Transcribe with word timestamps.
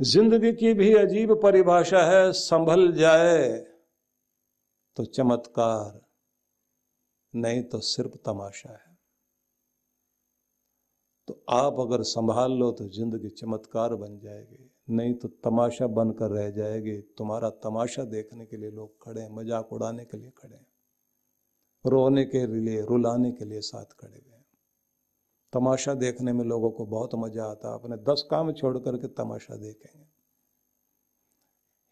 ज़िंदगी 0.00 0.52
की 0.52 0.72
भी 0.74 0.92
अजीब 0.96 1.32
परिभाषा 1.42 2.02
है, 2.04 2.32
संभल 2.32 2.92
जाए 2.92 3.48
तो 4.96 5.04
चमत्कार, 5.06 6.00
नहीं 7.34 7.62
तो 7.64 7.80
सिर्फ़ 7.80 8.16
तमाशा 8.26 8.70
है। 8.70 8.88
तो 11.28 11.42
आप 11.50 11.80
अगर 11.80 12.02
संभाल 12.04 12.52
लो 12.52 12.70
तो 12.72 12.88
ज़िंदगी 12.90 13.28
चमत्कार 13.30 13.94
बन 13.96 14.18
जाएगी, 14.18 14.70
नहीं 14.90 15.14
तो 15.14 15.28
तमाशा 15.44 15.86
बनकर 15.88 16.30
रह 16.30 16.50
जाएगी। 16.52 16.96
तुम्हारा 17.18 17.50
तमाशा 17.60 18.04
देखने 18.06 18.46
के 18.46 18.56
लिए 18.56 18.70
लोग 18.70 18.96
खड़े 19.04 19.20
हैं, 19.20 19.30
मज़ाक 19.32 19.72
उड़ाने 19.72 20.04
के 20.04 20.16
लिए 20.16 20.30
खड़े 20.32 20.56
हैं, 20.56 20.66
रोने 21.84 22.24
के 22.26 22.46
लिए, 22.48 22.80
रुलाने 22.82 23.32
के 23.32 23.44
लिए 23.44 23.60
साथ 23.62 23.96
खड़े 24.00 24.16
हैं। 24.16 24.29
तमाशा 25.52 25.94
देखने 25.94 26.32
में 26.32 26.44
लोगों 26.44 26.70
को 26.70 26.86
बहुत 26.86 27.10
मज़ा 27.14 27.44
आता 27.44 27.74
अपने 27.74 27.96
दस 27.96 28.28
काम 28.30 28.52
छोड़ 28.52 28.78
करके 28.78 29.06
तमाशा 29.06 29.56
देखेंगे। 29.56 30.10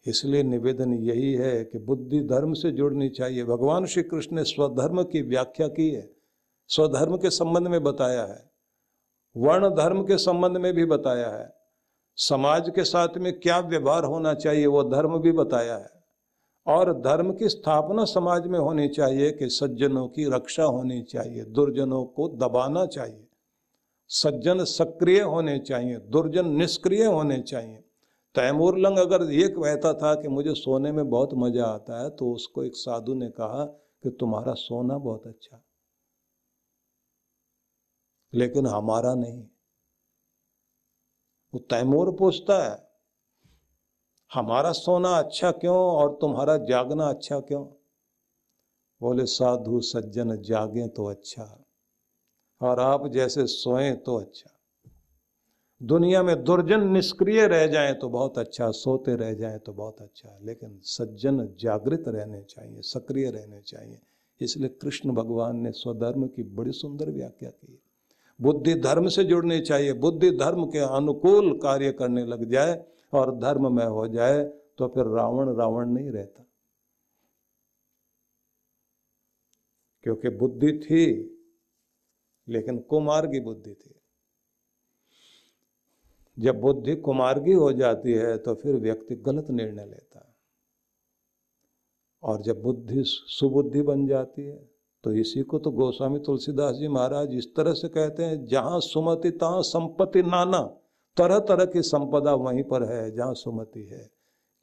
इसलिए 0.09 0.43
निवेदन 0.43 0.93
यही 0.93 1.33
है 1.33 1.63
कि 1.63 1.79
बुद्धि 1.79 2.19
धर्म 2.19 2.53
से 2.53 2.71
जुड़नी 2.71 3.09
चाहिए। 3.09 3.43
भगवान 3.43 3.85
श्री 3.85 4.03
कृष्ण 4.03 4.35
ने 4.35 4.43
स्वधर्म 4.43 5.03
की 5.03 5.21
व्याख्या 5.21 5.67
की 5.67 5.89
है। 5.89 6.09
स्वधर्म 6.67 7.17
के 7.17 7.29
संबंध 7.29 7.67
में 7.67 7.83
बताया 7.83 8.25
है। 8.25 8.51
वर्ण 9.37 9.69
धर्म 9.69 10.03
के 10.03 10.17
संबंध 10.17 10.57
में 10.57 10.73
भी 10.73 10.85
बताया 10.85 11.29
है। 11.29 11.53
समाज 12.15 12.71
के 12.75 12.83
साथ 12.83 13.17
में 13.17 13.39
क्या 13.39 13.59
व्यवहार 13.59 14.03
होना 14.03 14.33
चाहिए, 14.33 14.65
वो 14.65 14.83
धर्म 14.83 15.17
भी 15.17 15.31
बताया 15.31 15.77
है। 15.77 15.89
और 16.67 16.93
धर्म 16.93 17.33
की 17.33 17.49
स्थापना 17.49 18.05
समाज 18.05 18.47
में 18.47 18.59
होनी 18.59 18.87
चाहिए 18.87 19.31
कि 19.31 19.49
सज्जनों 19.49 20.07
की 20.07 20.35
रक्षा 20.35 20.63
होनी 20.63 21.01
चाहिए, 21.01 21.45
दुर्जनों 21.45 22.05
को 22.05 22.27
दबाना 22.27 22.85
चाहिए। 22.85 23.28
सज्जन 24.11 24.63
सक्रिय 24.65 25.21
होने 25.23 25.57
चाहिए, 25.59 25.97
दुर्जन 25.97 26.47
निष्क्रिय 26.49 27.05
होने 27.05 27.39
चाहिए। 27.41 27.77
तैमूर 28.35 28.77
लंग 28.77 28.97
अगर 28.97 29.23
ये 29.31 29.47
कहता 29.49 29.93
था 29.93 30.13
कि 30.15 30.27
मुझे 30.27 30.53
सोने 30.55 30.91
में 30.91 31.09
बहुत 31.09 31.33
मज़ा 31.35 31.65
आता 31.65 32.01
है 32.03 32.09
तो 32.09 32.31
उसको 32.33 32.63
एक 32.63 32.75
साधु 32.75 33.13
ने 33.13 33.29
कहा 33.31 33.63
कि 34.03 34.09
तुम्हारा 34.09 34.53
सोना 34.55 34.97
बहुत 34.97 35.27
अच्छा 35.27 35.61
लेकिन 38.33 38.67
हमारा 38.67 39.13
नहीं। 39.15 39.41
वो 41.53 41.59
तैमूर 41.69 42.11
पूछता 42.11 42.63
है, 42.63 42.77
हमारा 44.31 44.71
सोना 44.73 45.17
अच्छा 45.17 45.51
क्यों 45.53 45.77
और 45.77 46.17
तुम्हारा 46.21 46.57
जागना 46.65 47.07
अच्छा 47.09 47.39
क्यों? 47.41 47.63
बोले, 49.01 49.25
साधु 49.27 49.79
सज्जन 49.83 50.35
जागे 50.43 50.87
तो 50.87 51.05
अच्छा 51.05 51.43
और 52.61 52.79
आप 52.79 53.07
जैसे 53.07 53.45
सोए 53.47 53.91
तो 53.95 54.15
अच्छा। 54.15 54.55
दुनिया 55.81 56.23
में 56.23 56.43
दुर्जन 56.43 56.87
निष्क्रिय 56.87 57.47
रह 57.47 57.67
जाएँ 57.67 57.93
तो 57.93 58.09
बहुत 58.09 58.37
अच्छा 58.37 58.71
सोते 58.71 59.15
रह 59.15 59.33
जाएँ 59.33 59.59
तो 59.59 59.73
बहुत 59.73 60.01
अच्छा 60.01 60.37
लेकिन 60.41 60.79
सज्जन 60.83 61.55
जागृत 61.59 62.03
रहने 62.07 62.41
चाहिए, 62.41 62.81
सक्रिय 62.81 63.31
रहने 63.31 63.61
चाहिए। 63.61 63.99
इसलिए 64.41 64.69
कृष्ण 64.69 65.11
भगवान 65.11 65.57
ने 65.57 65.71
स्वधर्म 65.71 66.27
की 66.27 66.43
बड़ी 66.43 66.71
सुंदर 66.71 67.09
व्याख्या 67.09 67.49
की। 67.49 67.79
बुद्धि 68.41 68.75
धर्म 68.75 69.07
से 69.07 69.23
जुड़नी 69.23 69.59
चाहिए, 69.59 69.93
बुद्धि 69.93 70.31
धर्म 70.31 70.65
के 70.65 70.79
अनुकूल 70.79 71.57
कार्य 71.57 71.91
करने 71.91 72.25
लग 72.25 72.45
जाए 72.45 72.85
और 73.13 73.35
धर्म 73.35 73.75
में 73.75 73.85
हो 73.85 74.07
जाए 74.07 74.43
तो 74.77 74.87
फिर 74.87 75.05
रावण 75.05 75.55
रावण 75.55 75.89
नहीं 75.89 76.11
रहता। 76.11 76.45
क्योंकि 80.03 80.29
बुद्धि 80.29 80.71
थी 80.79 81.35
लेकिन 82.49 82.77
कुमार्गी 82.79 83.39
बुद्धि 83.39 83.73
थी। 83.73 83.93
जब 86.37 86.59
बुद्धि 86.61 86.95
कुमार्गी 86.97 87.53
हो 87.53 87.71
जाती 87.73 88.13
है 88.13 88.37
तो 88.37 88.53
फिर 88.55 88.75
व्यक्ति 88.77 89.15
गलत 89.15 89.49
निर्णय 89.51 89.85
लेता 89.85 90.19
है। 90.19 90.35
और 92.23 92.41
जब 92.41 92.61
बुद्धि 92.61 93.03
सुबुद्धि 93.03 93.81
बन 93.81 94.07
जाती 94.07 94.41
है 94.41 94.67
तो 95.03 95.11
इसी 95.13 95.41
को 95.43 95.59
तो 95.59 95.71
गोस्वामी 95.71 96.19
तुलसीदास 96.19 96.75
जी 96.75 96.87
महाराज 96.87 97.33
इस 97.33 97.53
तरह 97.55 97.73
से 97.73 97.87
कहते 97.87 98.23
हैं, 98.23 98.45
जहाँ 98.45 98.79
सुमति 98.79 99.31
तहां 99.31 99.61
संपत्ति 99.61 100.21
नाना। 100.23 100.61
तरह 101.17 101.39
तरह 101.39 101.65
की 101.65 101.81
संपदा 101.81 102.33
वहीं 102.35 102.63
पर 102.63 102.83
है, 102.83 103.11
जहाँ 103.11 103.33
सुमति 103.33 103.83
है। 103.83 104.09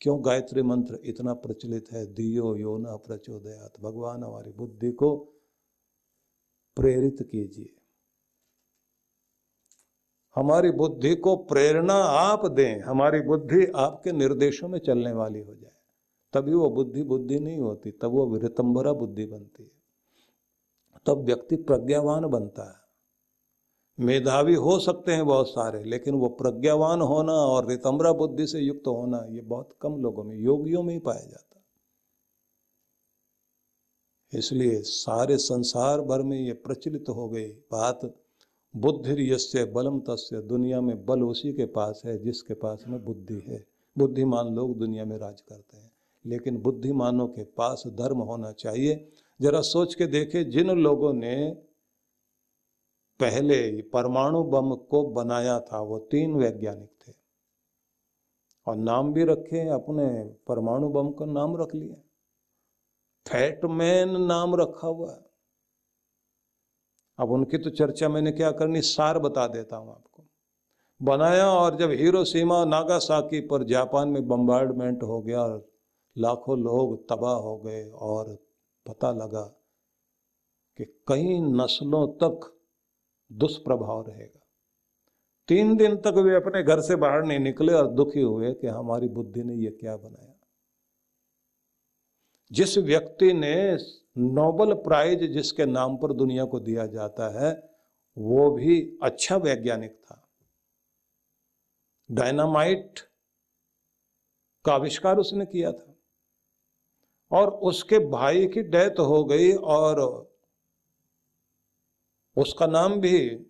क्यों 0.01 0.25
गायत्री 0.25 0.63
मंत्र 0.63 0.99
इतना 1.05 1.35
प्रचलित 1.35 1.91
है? 1.93 2.05
दियो 2.07 2.55
यो 2.57 2.77
न 2.79 2.97
प्रचोदयात। 3.07 3.81
भगवान 3.81 4.25
हमारी 4.25 4.51
बुद्धि 4.53 4.91
को 4.93 5.11
प्रेरित 6.77 7.17
कीजिए। 7.23 7.77
हमारी 10.35 10.71
बुद्धि 10.71 11.15
को 11.15 11.37
प्रेरणा 11.37 11.95
आप 11.95 12.47
दें, 12.47 12.81
हमारी 12.81 13.21
बुद्धि 13.21 13.67
आपके 13.77 14.13
निर्देशों 14.13 14.69
में 14.69 14.79
चलने 14.79 15.13
वाली 15.13 15.41
हो 15.41 15.55
जाए। 15.55 15.73
तभी 16.33 16.55
वो 16.55 16.71
बुद्धि 16.71 17.03
बुद्धि 17.03 17.41
नहीं 17.41 17.59
होती, 17.59 17.91
तब 17.91 18.11
वो 18.11 18.27
विरतंबरा 18.27 18.93
बुद्धि 18.93 19.27
बनती 19.27 19.63
है। 19.63 19.77
तब 21.07 21.19
व्यक्ति 21.19 21.57
प्रज्ञावान 21.57 22.27
बनता 22.27 22.71
है। 22.71 22.87
मेधावी 24.05 24.55
हो 24.55 24.79
सकते 24.79 25.13
हैं 25.13 25.27
बहुत 25.27 25.49
सारे, 25.49 25.85
लेकिन 25.85 26.15
वो 26.15 26.29
प्रज्ञावान 26.29 27.01
होना 27.01 27.33
और 27.33 27.69
रितम्बरा 27.69 28.13
बुद्धि 28.13 28.47
से 28.47 28.61
युक्त 28.61 28.87
होना, 28.87 29.27
ये 29.29 29.41
बहुत 29.41 29.77
कम 29.81 29.97
लोगों 29.97 30.25
में, 30.25 30.37
योगियों 30.37 30.83
में 30.83 30.95
ही 30.95 31.01
पाया 31.01 31.21
जाता 31.21 31.46
इसलिए 34.37 34.81
सारे 34.81 35.37
संसार 35.39 36.01
भर 36.01 36.23
में 36.23 36.39
ये 36.41 36.53
प्रचलित 36.53 37.09
हो 37.09 37.29
गई 37.29 37.49
बात 37.49 38.01
बुद्धि 38.75 39.33
यस्य 39.33 39.65
बलम 39.65 39.99
तस्य, 40.01 40.41
दुनिया 40.43 40.81
में 40.81 41.05
बल 41.07 41.23
उसी 41.23 41.53
के 41.53 41.67
पास 41.67 42.03
है 42.07 42.19
जिसके 42.19 42.55
पास 42.55 42.85
में 42.89 43.05
बुद्धि 43.05 43.43
है। 43.47 43.65
बुद्धिमान 43.99 44.55
लोग 44.55 44.79
दुनिया 44.79 45.05
में 45.05 45.19
राज 45.19 45.41
करते 45.41 45.77
हैं, 45.77 45.93
लेकिन 46.27 46.57
बुद्धिमानों 46.57 47.29
के 47.29 47.45
पास 47.45 47.83
धर्म 47.87 48.19
होना 48.19 48.53
चाहिए। 48.53 49.09
जरा 49.41 49.61
सोच 49.61 49.95
के 49.95 50.07
देखे, 50.07 50.45
जिन 50.45 50.71
लोगों 50.71 51.13
ने 51.13 51.57
पहले 53.21 53.83
परमाणु 53.83 54.43
बम 54.45 54.75
को 54.75 55.03
बनाया 55.07 55.61
था, 55.61 55.81
वो 55.81 55.99
तीन 55.99 56.35
वैज्ञानिक 56.35 56.89
थे। 56.89 57.13
और 58.67 58.77
नाम 58.77 59.13
भी 59.13 59.25
रखे 59.25 59.69
अपने 59.69 60.07
परमाणु 60.47 60.89
बम 60.89 61.11
का 61.11 61.27
नाम 61.27 61.57
रख 61.57 61.75
लिया 61.75 61.97
फैटमैन 63.27 64.21
नाम 64.23 64.55
रखा 64.55 64.87
हुआ 64.87 65.13
है। 65.13 65.25
अब 67.19 67.31
उनकी 67.31 67.59
तो 67.59 67.71
चर्चा 67.71 68.09
मैंने 68.09 68.33
क्या 68.33 68.51
करनी, 68.51 68.81
सार 68.83 69.19
बता 69.19 69.47
देता 69.47 69.77
हूँ 69.77 69.91
आपको। 69.91 70.25
बनाया 71.01 71.47
और 71.47 71.77
जब 71.77 71.91
हीरो 71.91 72.25
सीमा 72.25 72.65
नागासाकी 72.65 73.41
पर 73.41 73.65
जापान 73.65 74.09
में 74.09 74.27
बम्बार्डमेंट 74.29 75.03
हो 75.03 75.21
गया 75.23 75.41
और 75.41 75.69
लाखों 76.17 76.59
लोग 76.59 77.09
तबाह 77.09 77.35
हो 77.35 77.57
गए 77.59 77.89
और 77.91 78.35
पता 78.87 79.13
लगा 79.13 79.43
कि 80.79 80.85
कई 81.09 81.39
नस्लों 81.41 82.07
तक 82.09 82.53
दुष्प्रभाव 83.33 84.05
रहेगा। 84.09 84.41
तीन 85.49 85.77
दिन 85.77 85.97
तक 85.97 86.15
वे 86.17 86.35
अपने 86.35 86.63
घर 86.63 86.81
से 86.81 86.97
बाहर 86.97 87.25
नहीं 87.25 87.39
निकले 87.39 87.73
और 87.73 87.87
दुखी 87.87 88.21
हुए 88.21 88.53
कि 88.53 88.67
हमारी 88.67 89.09
बुद्धि 89.09 89.43
ने 89.43 89.55
यह 89.55 89.77
क्या 89.81 89.97
बनाया। 89.97 90.36
जिस 92.53 92.79
व्यक्ति 92.79 93.33
ने 93.33 93.79
नोबल 94.19 94.75
प्राइज 94.75 95.25
जिसके 95.25 95.67
नाम 95.67 95.97
पर 95.97 96.13
दुनिया 96.13 96.45
को 96.45 96.61
दिया 96.61 96.87
जाता 96.87 97.45
है, 97.45 97.71
वो 98.19 98.51
भी 98.51 98.99
अच्छा 99.03 99.37
वैज्ञानिक 99.37 99.95
था। 99.95 100.29
डायनामाइट 102.11 103.01
का 104.65 104.75
आविष्कार 104.75 105.17
उसने 105.17 105.47
किया 105.47 105.73
था। 105.73 105.95
और 107.33 107.51
उसके 107.51 107.99
भाई 107.99 108.47
की 108.47 108.63
डेथ 108.63 108.99
हो 108.99 109.25
गई 109.25 109.53
और 109.53 110.01
उसका 112.37 112.67
नाम 112.67 113.01
भी 113.01 113.47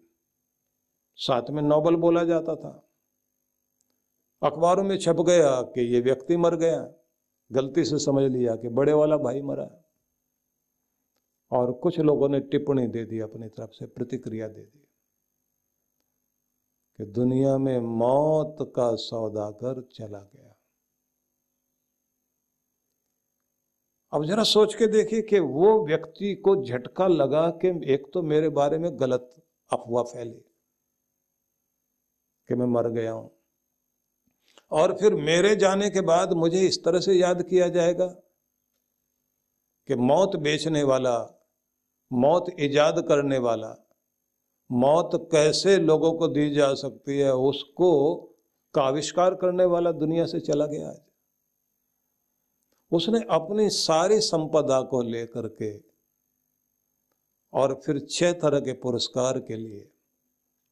साथ 1.16 1.42
में 1.50 1.62
नोबल 1.62 1.96
बोला 1.96 2.25
जाता 2.25 2.56
था। 2.56 2.88
अखबारों 4.42 4.84
में 4.84 4.99
छप 4.99 5.16
गया 5.20 5.62
कि 5.62 5.81
ये 5.81 6.00
व्यक्ति 6.00 6.37
मर 6.37 6.56
गया। 6.56 6.92
गलती 7.50 7.84
से 7.84 7.98
समझ 7.98 8.31
लिया 8.32 8.56
कि 8.56 8.69
बड़े 8.69 8.93
वाला 8.93 9.16
भाई 9.16 9.43
मरा 9.43 9.69
और 11.52 11.72
कुछ 11.72 11.98
लोगों 12.00 12.28
ने 12.28 12.40
टिप्पणी 12.40 12.87
दे 12.87 13.04
दी, 13.04 13.20
अपनी 13.20 13.48
तरफ़ 13.48 13.70
से 13.70 13.87
प्रतिक्रिया 13.87 14.48
दे 14.48 14.60
दी 14.60 14.87
कि 16.98 17.04
दुनिया 17.12 17.56
में 17.58 17.78
मौत 17.81 18.56
का 18.76 18.94
सौदागर 18.96 19.81
चला 19.93 20.19
गया। 20.19 20.54
अब 24.12 24.25
जरा 24.25 24.42
सोच 24.42 24.75
के 24.75 24.87
देखिए 24.87 25.22
कि 25.22 25.38
वो 25.38 25.87
व्यक्ति 25.87 26.34
को 26.34 26.54
झटका 26.64 27.06
लगा 27.06 27.49
कि 27.50 27.69
एक 27.94 28.10
तो 28.14 28.22
मेरे 28.22 28.49
बारे 28.49 28.78
में 28.78 28.90
गलत 29.00 29.31
अफवाह 29.70 30.02
फैली 30.02 30.44
कि 32.49 32.54
मैं 32.54 32.66
मर 32.66 32.88
गया 32.88 33.12
हूँ। 33.12 33.36
और 34.72 34.92
फिर 34.92 35.14
मेरे 35.14 35.54
जाने 35.56 35.90
के 35.90 36.00
बाद 36.00 36.32
मुझे 36.32 36.60
इस 36.60 36.84
तरह 36.84 37.00
से 37.00 37.14
याद 37.14 37.42
किया 37.42 37.68
जाएगा 37.68 38.06
कि 39.88 39.94
मौत 39.94 40.36
बेचने 40.36 40.82
वाला, 40.82 41.18
मौत 42.12 42.46
ईजाद 42.60 43.04
करने 43.08 43.38
वाला, 43.38 43.74
मौत 44.70 45.10
कैसे 45.32 45.76
लोगों 45.78 46.12
को 46.12 46.28
दी 46.28 46.50
जा 46.50 46.74
सकती 46.74 47.18
है, 47.18 47.32
उसको 47.32 48.16
का 48.74 48.82
आविष्कार 48.82 49.34
करने 49.34 49.64
वाला 49.64 49.92
दुनिया 49.92 50.26
से 50.26 50.40
चला 50.40 50.66
गया 50.66 50.88
आज। 50.88 51.00
उसने 52.92 53.20
अपनी 53.30 53.68
सारी 53.70 54.20
संपदा 54.20 54.80
को 54.82 55.02
लेकर 55.02 55.48
के 55.62 55.78
और 57.52 57.80
फिर 57.86 57.98
छह 58.10 58.32
तरह 58.32 58.60
के 58.60 58.72
पुरस्कार 58.72 59.38
के 59.38 59.56
लिए 59.56 59.90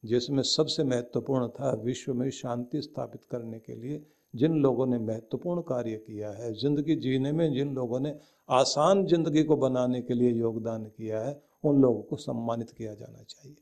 जिसमें 0.05 0.41
सबसे 0.43 0.83
महत्वपूर्ण 0.83 1.47
था 1.49 1.71
विश्व 1.83 2.13
में 2.13 2.29
शांति 2.31 2.81
स्थापित 2.81 3.23
करने 3.31 3.59
के 3.59 3.75
लिए 3.75 4.05
जिन 4.33 4.55
लोगों 4.55 4.85
ने 4.85 4.97
महत्वपूर्ण 4.99 5.61
कार्य 5.61 5.95
किया 5.97 6.31
है, 6.31 6.53
ज़िंदगी 6.53 6.95
जीने 6.95 7.31
में 7.31 7.53
जिन 7.53 7.73
लोगों 7.75 7.99
ने 7.99 8.15
आसान 8.49 9.05
ज़िंदगी 9.05 9.43
को 9.43 9.55
बनाने 9.57 10.01
के 10.01 10.13
लिए 10.13 10.31
योगदान 10.31 10.83
किया 10.85 11.19
है, 11.21 11.41
उन 11.63 11.81
लोगों 11.81 12.01
को 12.01 12.15
सम्मानित 12.15 12.71
किया 12.71 12.93
जाना 12.93 13.23
चाहिए। 13.23 13.55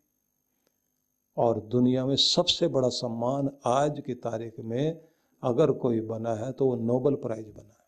और 1.38 1.60
दुनिया 1.68 2.06
में 2.06 2.16
सबसे 2.16 2.68
बड़ा 2.68 2.90
सम्मान 2.90 3.50
आज 3.66 4.02
की 4.06 4.14
तारीख 4.16 4.60
में 4.62 5.02
अगर 5.44 5.72
कोई 5.78 6.02
बना 6.02 6.34
है 6.36 6.52
तो 6.52 6.66
वो 6.66 6.76
नोबल 6.84 7.16
प्राइज 7.18 7.46
बना 7.48 7.70
है। 7.70 7.82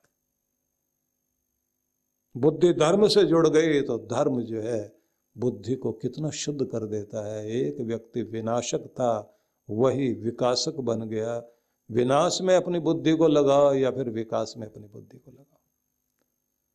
बुद्धि 2.36 2.74
धर्म 2.74 3.08
से 3.08 3.24
जुड़ 3.26 3.48
गई 3.48 3.82
तो 3.82 3.98
धर्म 4.08 4.42
जो 4.44 4.62
है 4.62 4.95
बुद्धि 5.38 5.76
को 5.76 5.92
कितना 5.92 6.30
शुद्ध 6.30 6.66
कर 6.66 6.86
देता 6.86 7.34
है। 7.34 7.52
एक 7.52 7.80
व्यक्ति 7.80 8.22
विनाशक 8.22 8.80
था, 8.80 9.38
वही 9.70 10.14
विकासक 10.14 10.76
बन 10.76 11.02
गया। 11.02 11.44
विनाश 11.92 12.40
में 12.42 12.56
अपनी 12.56 12.80
बुद्धि 12.80 13.14
को 13.14 13.28
लगाओ 13.28 13.74
या 13.74 13.92
फिर 13.92 14.10
विकास 14.10 14.54
में 14.58 14.68
अपनी 14.68 14.88
बुद्धि 14.88 15.18
को 15.18 15.32
लगाओ। 15.32 15.60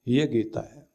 ये 0.08 0.26
गीता 0.26 0.60
है। 0.60 0.90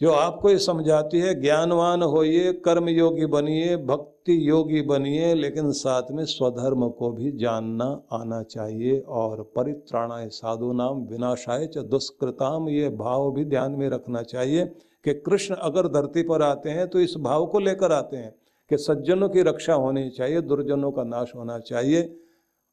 जो 0.00 0.10
आपको 0.10 0.50
ये 0.50 0.58
समझाती 0.58 1.18
है, 1.18 1.40
ज्ञानवान 1.40 2.02
होइए 2.02 2.52
कर्म 2.52 2.88
योगी 2.88 3.26
बनिए, 3.26 3.76
भक्ति 3.76 4.48
योगी 4.48 4.82
बनिए, 4.82 5.34
लेकिन 5.34 5.72
साथ 5.72 6.02
में 6.10 6.24
स्वधर्म 6.24 6.88
को 6.88 7.10
भी 7.10 7.32
जानना 7.32 8.02
आना 8.12 8.42
चाहिए 8.42 9.00
और 9.00 9.52
परित्राणाय 9.56 10.28
साधु 10.28 10.72
नाम, 10.72 11.06
विनाशाय 11.06 11.66
च 11.66 11.78
दुष्कृताम, 11.78 12.68
ये 12.68 12.88
भाव 12.88 13.32
भी 13.32 13.44
ध्यान 13.44 13.72
में 13.72 13.88
रखना 13.88 14.22
चाहिए। 14.22 14.72
कि 15.04 15.14
कृष्ण 15.16 15.54
अगर 15.56 15.88
धरती 15.90 16.22
पर 16.22 16.42
आते 16.42 16.70
हैं 16.70 16.88
तो 16.88 17.00
इस 17.00 17.14
भाव 17.18 17.46
को 17.46 17.58
लेकर 17.58 17.92
आते 17.92 18.16
हैं 18.16 18.34
कि 18.70 18.76
सज्जनों 18.78 19.28
की 19.28 19.42
रक्षा 19.42 19.74
होनी 19.74 20.08
चाहिए, 20.10 20.40
दुर्जनों 20.40 20.90
का 20.92 21.04
नाश 21.04 21.32
होना 21.34 21.58
चाहिए 21.60 22.18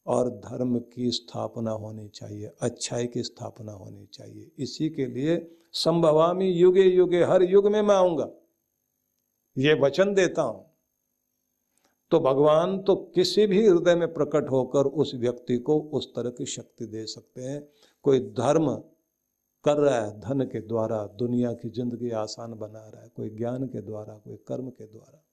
और 0.06 0.30
धर्म 0.40 0.78
की 0.80 1.12
स्थापना 1.12 1.72
होनी 1.74 2.08
चाहिए, 2.10 2.52
अच्छाई 2.62 3.08
की 3.08 3.24
स्थापना 3.24 3.72
होनी 3.72 4.06
चाहिए। 4.14 4.52
इसी 4.58 4.90
के 4.90 5.06
लिए 5.08 5.38
संभवामी 5.74 6.50
युगे 6.50 6.84
युगे, 6.84 7.24
हर 7.24 7.44
युग 7.44 7.68
में 7.68 7.82
मैं 7.82 7.96
आऊँगा, 7.96 8.30
ये 9.58 9.74
वचन 9.82 10.14
देता 10.14 10.42
हूँ। 10.42 10.66
तो 12.12 12.20
भगवान 12.20 12.78
तो 12.80 12.96
किसी 13.16 13.46
भी 13.48 13.66
हृदय 13.68 13.96
में 13.96 14.14
प्रकट 14.14 14.50
होकर 14.52 14.86
उस 14.96 15.14
व्यक्ति 15.16 15.58
को 15.58 15.80
उस 15.94 16.08
तरह 16.14 16.30
की 16.30 16.46
शक्ति 16.48 16.86
दे 16.86 17.06
सकते 17.06 17.42
हैं। 17.42 17.62
कोई 18.06 18.20
धर्म 18.20 18.70
कर 19.66 19.78
रहा 19.78 20.02
है, 20.02 20.20
धन 20.20 20.46
के 20.46 20.62
द्वारा, 20.62 21.06
दुनिया 21.08 21.54
की 21.54 21.70
ज़िंदगी 21.70 22.12
आसान 22.12 22.54
बना 22.54 22.90
रहा 22.90 23.02
है, 23.04 23.10
कोई 23.10 23.30
ज्ञान 23.30 23.68
के 23.68 23.82
द्वारा, 23.82 24.18
कोई 24.18 24.38
कर्म 24.48 24.70
के 24.70 24.86
द्वारा। 24.86 25.24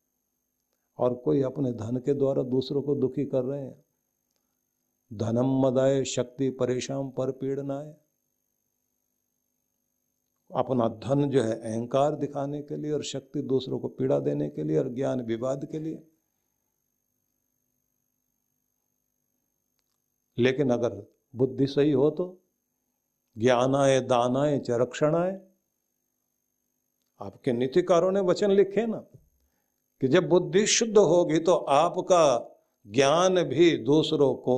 और 0.98 1.14
कोई 1.14 1.42
अपने 1.42 1.72
धन 1.72 1.96
के 1.96 2.14
द्वारा 2.14 2.42
दूसरों 2.42 2.82
को 2.82 2.94
दुखी 2.94 3.24
कर 3.24 3.44
रहे 3.44 3.60
हैं। 3.60 3.84
धनम 5.12 5.66
मदाय 5.66 6.04
शक्ति 6.04 6.50
परेशान 6.50 7.10
पर 7.10 7.30
पीड़नाए 7.30 7.94
अपना 10.50 10.88
धन 10.88 11.30
जो 11.30 11.42
है 11.42 11.54
अहंकार 11.60 12.14
दिखाने 12.14 12.62
के 12.62 12.76
लिए 12.76 12.92
और 12.92 13.04
शक्ति 13.04 13.42
दूसरों 13.42 13.78
को 13.78 13.88
पीड़ा 13.88 14.18
देने 14.18 14.48
के 14.48 14.64
लिए 14.64 14.78
और 14.78 14.88
ज्ञान 14.88 15.20
विवाद 15.20 15.64
के 15.72 15.78
लिए। 15.78 16.02
लेकिन 20.38 20.70
अगर 20.70 21.06
बुद्धि 21.34 21.66
सही 21.66 21.92
हो 21.92 22.10
तो 22.10 22.45
ज्ञानाय 23.36 24.00
दानाय 24.00 24.58
च 24.58 24.70
रक्षणाय 24.70 25.40
आपके 27.20 27.52
नीतिकारों 27.52 28.12
ने 28.12 28.20
वचन 28.20 28.50
लिखे 28.50 28.86
ना 28.86 28.98
कि 30.00 30.08
जब 30.08 30.28
बुद्धि 30.28 30.66
शुद्ध 30.66 30.98
होगी 30.98 31.38
तो 31.38 31.52
आपका 31.52 32.24
ज्ञान 32.86 33.42
भी 33.42 33.76
दूसरों 33.76 34.34
को 34.34 34.56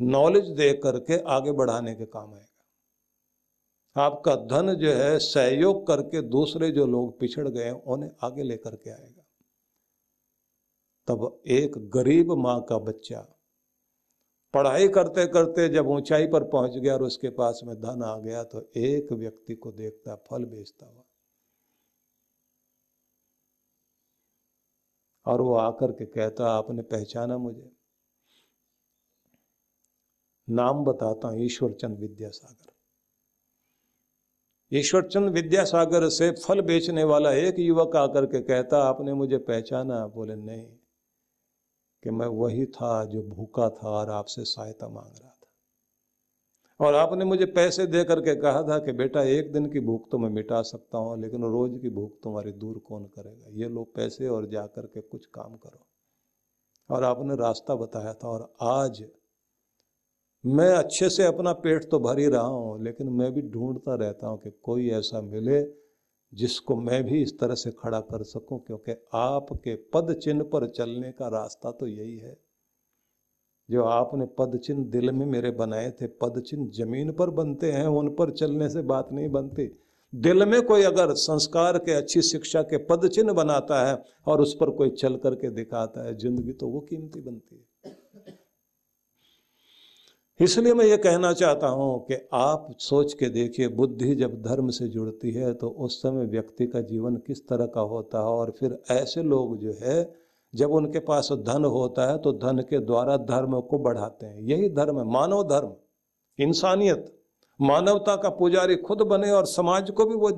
नॉलेज 0.00 0.48
दे 0.48 0.72
करके 0.72 1.18
आगे 1.18 1.52
बढ़ाने 1.52 1.94
के 1.94 2.06
काम 2.06 2.34
आएगा। 2.34 4.02
आपका 4.02 4.34
धन 4.36 4.74
जो 4.74 4.92
है, 4.92 5.18
सहयोग 5.18 5.86
करके 5.86 6.20
दूसरे 6.20 6.70
जो 6.70 6.86
लोग 6.86 7.18
पिछड़ 7.20 7.48
गए 7.48 7.70
उन्हें 7.70 8.10
आगे 8.22 8.42
लेकर 8.42 8.76
के 8.76 8.90
आएगा। 8.90 9.22
तब 11.08 11.42
एक 11.46 11.78
गरीब 11.90 12.32
माँ 12.32 12.60
का 12.62 12.78
बच्चा 12.78 13.35
पढ़ाई 14.56 14.88
करते 14.88 15.26
करते 15.26 15.68
जब 15.68 15.88
ऊंचाई 15.88 16.26
पर 16.26 16.44
पहुँच 16.44 16.76
गया 16.78 16.94
और 16.94 17.02
उसके 17.02 17.30
पास 17.30 17.60
में 17.64 17.76
धन 17.76 18.02
आ 18.02 18.18
गया 18.18 18.44
तो 18.44 18.70
एक 18.76 19.12
व्यक्ति 19.12 19.54
को 19.54 19.72
देखता, 19.72 20.14
फल 20.14 20.44
बेचता 20.44 20.86
हुआ। 20.86 21.02
और 25.26 25.40
वो 25.40 25.54
आकर 25.54 25.92
के 25.92 26.06
कहता, 26.06 26.50
आपने 26.50 26.82
पहचाना 26.82 27.38
मुझे। 27.38 27.70
नाम 30.50 30.84
बताता 30.84 31.28
हूँ, 31.28 31.40
ईश्वरचंद 31.40 31.98
विद्यासागर। 31.98 32.72
ईश्वरचंद 34.72 35.30
विद्यासागर 35.30 36.08
से 36.08 36.30
फल 36.30 36.60
बेचने 36.60 37.04
वाला 37.04 37.32
एक 37.32 37.58
युवक 37.58 37.96
आकर 37.96 38.26
के 38.26 38.40
कहता, 38.42 38.82
आपने 38.82 39.14
मुझे 39.14 39.38
पहचाना? 39.38 40.06
बोले, 40.06 40.34
नहीं। 40.34 40.66
कि 42.02 42.10
मैं 42.10 42.26
वही 42.26 42.66
था 42.66 43.04
जो 43.04 43.22
भूखा 43.22 43.68
था 43.68 43.88
और 43.90 44.10
आपसे 44.10 44.44
सहायता 44.44 44.88
मांग 44.88 45.16
रहा 45.22 45.30
था। 45.30 45.34
और 46.80 46.94
आपने 46.94 47.24
मुझे 47.24 47.46
पैसे 47.46 47.86
दे 47.86 48.02
करके 48.04 48.34
कहा 48.34 48.62
था 48.62 48.78
कि 48.78 48.92
बेटा, 48.92 49.22
एक 49.22 49.52
दिन 49.52 49.66
की 49.66 49.80
भूख 49.80 50.10
तो 50.10 50.18
मैं 50.18 50.30
मिटा 50.30 50.62
सकता 50.62 50.98
हूँ, 50.98 51.20
लेकिन 51.20 51.42
रोज 51.42 51.78
की 51.82 51.90
भूख 51.90 52.12
तुम्हारी 52.22 52.52
दूर 52.52 52.78
कौन 52.78 53.04
करेगा? 53.06 53.50
ये 53.52 53.68
लो 53.68 53.84
पैसे 53.96 54.28
और 54.28 54.46
जा 54.46 54.66
कर 54.66 54.86
के 54.86 55.00
कुछ 55.00 55.26
काम 55.26 55.56
करो। 55.56 55.84
और 56.90 57.04
आपने 57.04 57.34
रास्ता 57.34 57.74
बताया 57.74 58.12
था 58.12 58.28
और 58.28 58.52
आज 58.62 59.04
मैं 60.44 60.68
अच्छे 60.70 61.08
से 61.10 61.24
अपना 61.24 61.52
पेट 61.52 61.84
तो 61.90 61.98
भर 61.98 62.18
ही 62.18 62.26
रहा 62.26 62.42
हूँ, 62.42 62.82
लेकिन 62.84 63.08
मैं 63.08 63.32
भी 63.32 63.42
ढूंढता 63.42 63.94
रहता 63.94 64.28
हूँ 64.28 64.38
कि 64.38 64.50
कोई 64.62 64.90
ऐसा 64.90 65.20
मिले 65.20 65.60
जिसको 66.32 66.76
मैं 66.76 67.02
भी 67.04 67.22
इस 67.22 67.38
तरह 67.38 67.54
से 67.54 67.70
खड़ा 67.72 68.00
कर 68.00 68.22
सकूँ, 68.24 68.58
क्योंकि 68.58 68.92
आपके 69.14 69.74
पद 69.94 70.12
चिन्ह 70.14 70.44
पर 70.44 70.66
चलने 70.68 71.12
का 71.12 71.28
रास्ता 71.28 71.70
तो 71.70 71.86
यही 71.86 72.16
है। 72.18 72.36
जो 73.68 73.84
आपने 73.84 74.26
पद 74.38 74.58
चिन्ह 74.58 74.84
दिल 74.84 75.10
में 75.10 75.24
मेरे 75.26 75.50
बनाए 75.50 75.90
थे, 75.90 76.06
पद 76.06 76.42
चिन्ह 76.42 76.70
ज़मीन 76.74 77.12
पर 77.12 77.30
बनते 77.30 77.72
हैं, 77.72 77.86
उन 77.86 78.08
पर 78.08 78.30
चलने 78.30 78.68
से 78.68 78.82
बात 78.84 79.08
नहीं 79.12 79.28
बनती। 79.28 79.70
दिल 80.12 80.44
में 80.44 80.60
कोई 80.62 80.82
अगर 80.82 81.12
संस्कार 81.14 81.78
के 81.78 81.92
अच्छी 81.92 82.22
शिक्षा 82.22 82.62
के 82.62 82.76
पद 82.86 83.08
चिन्ह 83.08 83.32
बनाता 83.32 83.86
है 83.88 83.96
और 84.26 84.40
उस 84.40 84.56
पर 84.60 84.70
कोई 84.70 84.90
चल 84.90 85.16
करके 85.16 85.50
दिखाता 85.50 86.06
है, 86.06 86.16
ज़िंदगी 86.16 86.52
तो 86.52 86.68
वो 86.68 86.80
कीमती 86.80 87.20
बनती 87.20 87.56
है। 87.56 87.64
इसलिए 90.40 90.72
मैं 90.74 90.84
ये 90.84 90.96
कहना 90.96 91.32
चाहता 91.32 91.66
हूँ 91.68 92.04
कि 92.06 92.14
आप 92.34 92.66
सोच 92.78 93.12
के 93.14 93.28
देखिए, 93.28 93.68
बुद्धि 93.68 94.14
जब 94.14 94.42
धर्म 94.42 94.68
से 94.70 94.88
जुड़ती 94.88 95.30
है 95.32 95.52
तो 95.54 95.68
उस 95.68 95.96
समय 96.02 96.26
व्यक्ति 96.26 96.66
का 96.66 96.80
जीवन 96.80 97.16
किस 97.26 97.40
तरह 97.48 97.66
का 97.66 97.80
होता 97.82 98.18
है 98.18 98.24
और 98.24 98.50
फिर 98.50 98.78
ऐसे 98.90 99.22
लोग 99.22 99.56
जो 99.58 99.72
है, 99.82 99.96
जब 100.54 100.72
उनके 100.72 100.98
पास 101.00 101.28
धन 101.46 101.64
होता 101.66 102.10
है 102.10 102.18
तो 102.18 102.32
धन 102.34 102.62
के 102.70 102.78
द्वारा 102.80 103.16
धर्म 103.16 103.60
को 103.60 103.78
बढ़ाते 103.78 104.26
हैं। 104.26 104.40
यही 104.42 104.68
धर्म 104.70 104.98
है, 104.98 105.04
मानव 105.06 105.42
धर्म, 105.48 105.72
इंसानियत। 106.38 107.12
मानवता 107.60 108.16
का 108.16 108.28
पुजारी 108.30 108.76
खुद 108.78 109.02
बने 109.08 109.30
और 109.30 109.46
समाज 109.48 109.90
को 109.90 110.04
भी 110.04 110.14
वो 110.16 110.30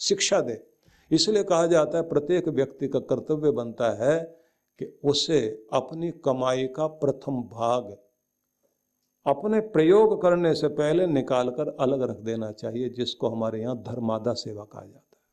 शिक्षा 0.00 0.40
दे। 0.40 0.62
इसलिए 1.10 1.42
कहा 1.44 1.66
जाता 1.66 1.98
है, 1.98 2.08
प्रत्येक 2.08 2.48
व्यक्ति 2.50 2.88
का 2.88 2.98
कर्तव्य 3.00 3.50
बनता 3.52 3.90
है 4.04 4.18
कि 4.80 4.98
उसे 5.04 5.46
अपनी 5.72 6.10
कमाई 6.24 6.66
का 6.66 6.86
प्रथम 6.86 7.42
भाग 7.52 7.96
अपने 9.26 9.60
प्रयोग 9.70 10.20
करने 10.22 10.54
से 10.54 10.68
पहले 10.74 11.06
निकालकर 11.08 11.68
अलग 11.80 12.02
रख 12.10 12.16
देना 12.24 12.50
चाहिए, 12.52 12.88
जिसको 12.90 13.28
हमारे 13.28 13.60
यहाँ 13.60 13.76
धर्मादा 13.84 14.32
सेवा 14.36 14.64
कहा 14.64 14.84
जाता 14.84 15.00
है। 15.00 15.24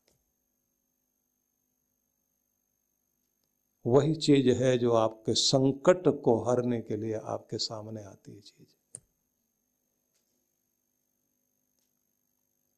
वही 3.85 4.13
चीज़ 4.17 4.49
है 4.57 4.77
जो 4.77 4.91
आपके 4.95 5.33
संकट 5.35 6.07
को 6.23 6.37
हरने 6.43 6.79
के 6.81 6.97
लिए 6.97 7.13
आपके 7.15 7.57
सामने 7.59 8.03
आती 8.03 8.31
है 8.31 8.39
चीज़। 8.41 8.67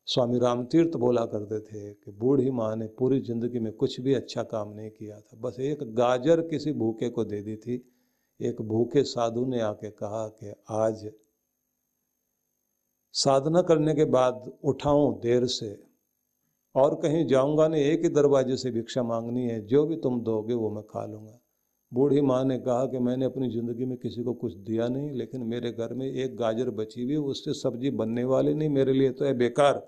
स्वामी 0.08 0.40
रामतीर्थ 0.40 0.96
बोला 0.98 1.26
करते 1.26 1.60
थे 1.62 1.94
कि 1.94 2.12
बूढ़ी 2.14 2.52
माँ 2.52 2.76
ने 2.76 2.88
पूरी 2.98 3.20
ज़िंदगी 3.22 3.60
में 3.60 3.72
कुछ 3.74 4.00
भी 4.02 4.14
अच्छा 4.14 4.44
काम 4.46 4.74
नहीं 4.74 4.90
किया 4.90 5.20
था, 5.20 5.38
बस 5.38 5.60
एक 5.62 5.84
गाजर 5.96 6.42
किसी 6.50 6.72
भूखे 6.74 7.10
को 7.10 7.24
दे 7.26 7.42
दी 7.42 7.56
थी 7.58 7.78
एक 8.40 8.62
भूखे 8.62 9.04
साधु 9.06 9.46
ने 9.46 9.60
आके 9.62 9.90
कहा 9.92 10.28
कि 10.30 10.54
आज 10.70 11.10
साधना 13.16 13.62
करने 13.62 13.94
के 13.96 14.06
बाद 14.08 14.52
उठाऊं 14.64 15.14
देर 15.20 15.46
से, 15.48 15.78
और 16.76 16.96
कहीं 16.96 17.26
जाऊँगा 17.26 17.68
नहीं, 17.68 17.84
एक 17.84 18.02
ही 18.04 18.10
दरवाजे 18.10 18.58
से 18.58 18.72
भिक्षा 18.72 19.04
मांगनी 19.04 19.44
है, 19.44 19.60
जो 19.62 19.86
भी 19.86 19.96
तुम 19.96 20.20
दोगे 20.22 20.54
वो 20.54 20.70
मैं 20.70 20.84
खा 20.84 21.06
लूँगा। 21.06 21.40
बूढ़ी 21.92 22.22
माँ 22.22 22.44
ने 22.46 22.58
कहा 22.60 22.86
कि 22.86 23.00
मैंने 23.00 23.26
अपनी 23.26 23.50
ज़िंदगी 23.50 23.86
में 23.86 23.98
किसी 23.98 24.24
को 24.24 24.34
कुछ 24.34 24.54
दिया 24.54 24.88
नहीं, 24.88 25.12
लेकिन 25.12 25.44
मेरे 25.44 25.72
घर 25.72 25.94
में 25.94 26.06
एक 26.08 26.36
गाजर 26.38 26.70
बची 26.72 27.04
हुई 27.04 27.16
उससे 27.16 27.54
सब्ज़ी 27.54 27.90
बनने 27.92 28.24
वाली 28.24 28.54
नहीं 28.54 28.70
मेरे 28.70 28.94
लिए 28.94 29.12
तो 29.12 29.26
है 29.26 29.34
बेकार। 29.34 29.82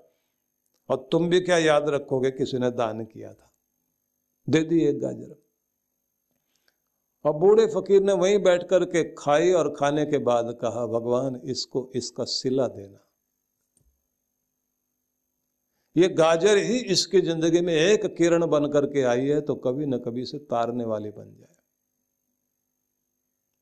और 0.88 1.08
तुम 1.12 1.28
भी 1.28 1.40
क्या 1.40 1.58
याद 1.58 1.88
रखोगे, 1.88 2.30
किसी 2.30 2.58
ने 2.58 2.70
दान 2.70 3.04
किया 3.04 3.32
था। 3.32 3.50
दे 4.48 4.62
दी 4.62 4.80
एक 4.80 5.00
गाजर। 5.00 5.36
और 7.28 7.34
बूढ़े 7.34 7.66
फकीर 7.66 8.02
ने 8.02 8.12
वहीं 8.14 8.38
बैठ 8.42 8.62
कर 8.68 8.84
के 8.84 9.02
खाई 9.14 9.52
और 9.52 9.68
खाने 9.70 10.04
के 10.06 10.18
बाद 10.20 10.46
कहा, 10.62 10.86
भगवान, 10.88 11.40
इसको 11.46 11.90
इसका 11.94 12.24
सिला 12.26 12.66
देना। 12.68 13.04
ये 15.96 16.08
गाजर 16.14 16.56
ही 16.58 16.78
इसकी 16.86 17.20
ज़िंदगी 17.20 17.60
में 17.60 17.72
एक 17.74 18.06
किरण 18.16 18.46
बन 18.46 18.66
करके 18.68 19.02
आई 19.04 19.26
है 19.26 19.40
तो 19.40 19.54
कभी 19.56 19.86
न 19.86 19.98
कभी 19.98 20.24
से 20.24 20.38
तारने 20.46 20.84
वाली 20.84 21.10
बन 21.10 21.24
जाए। 21.30 21.56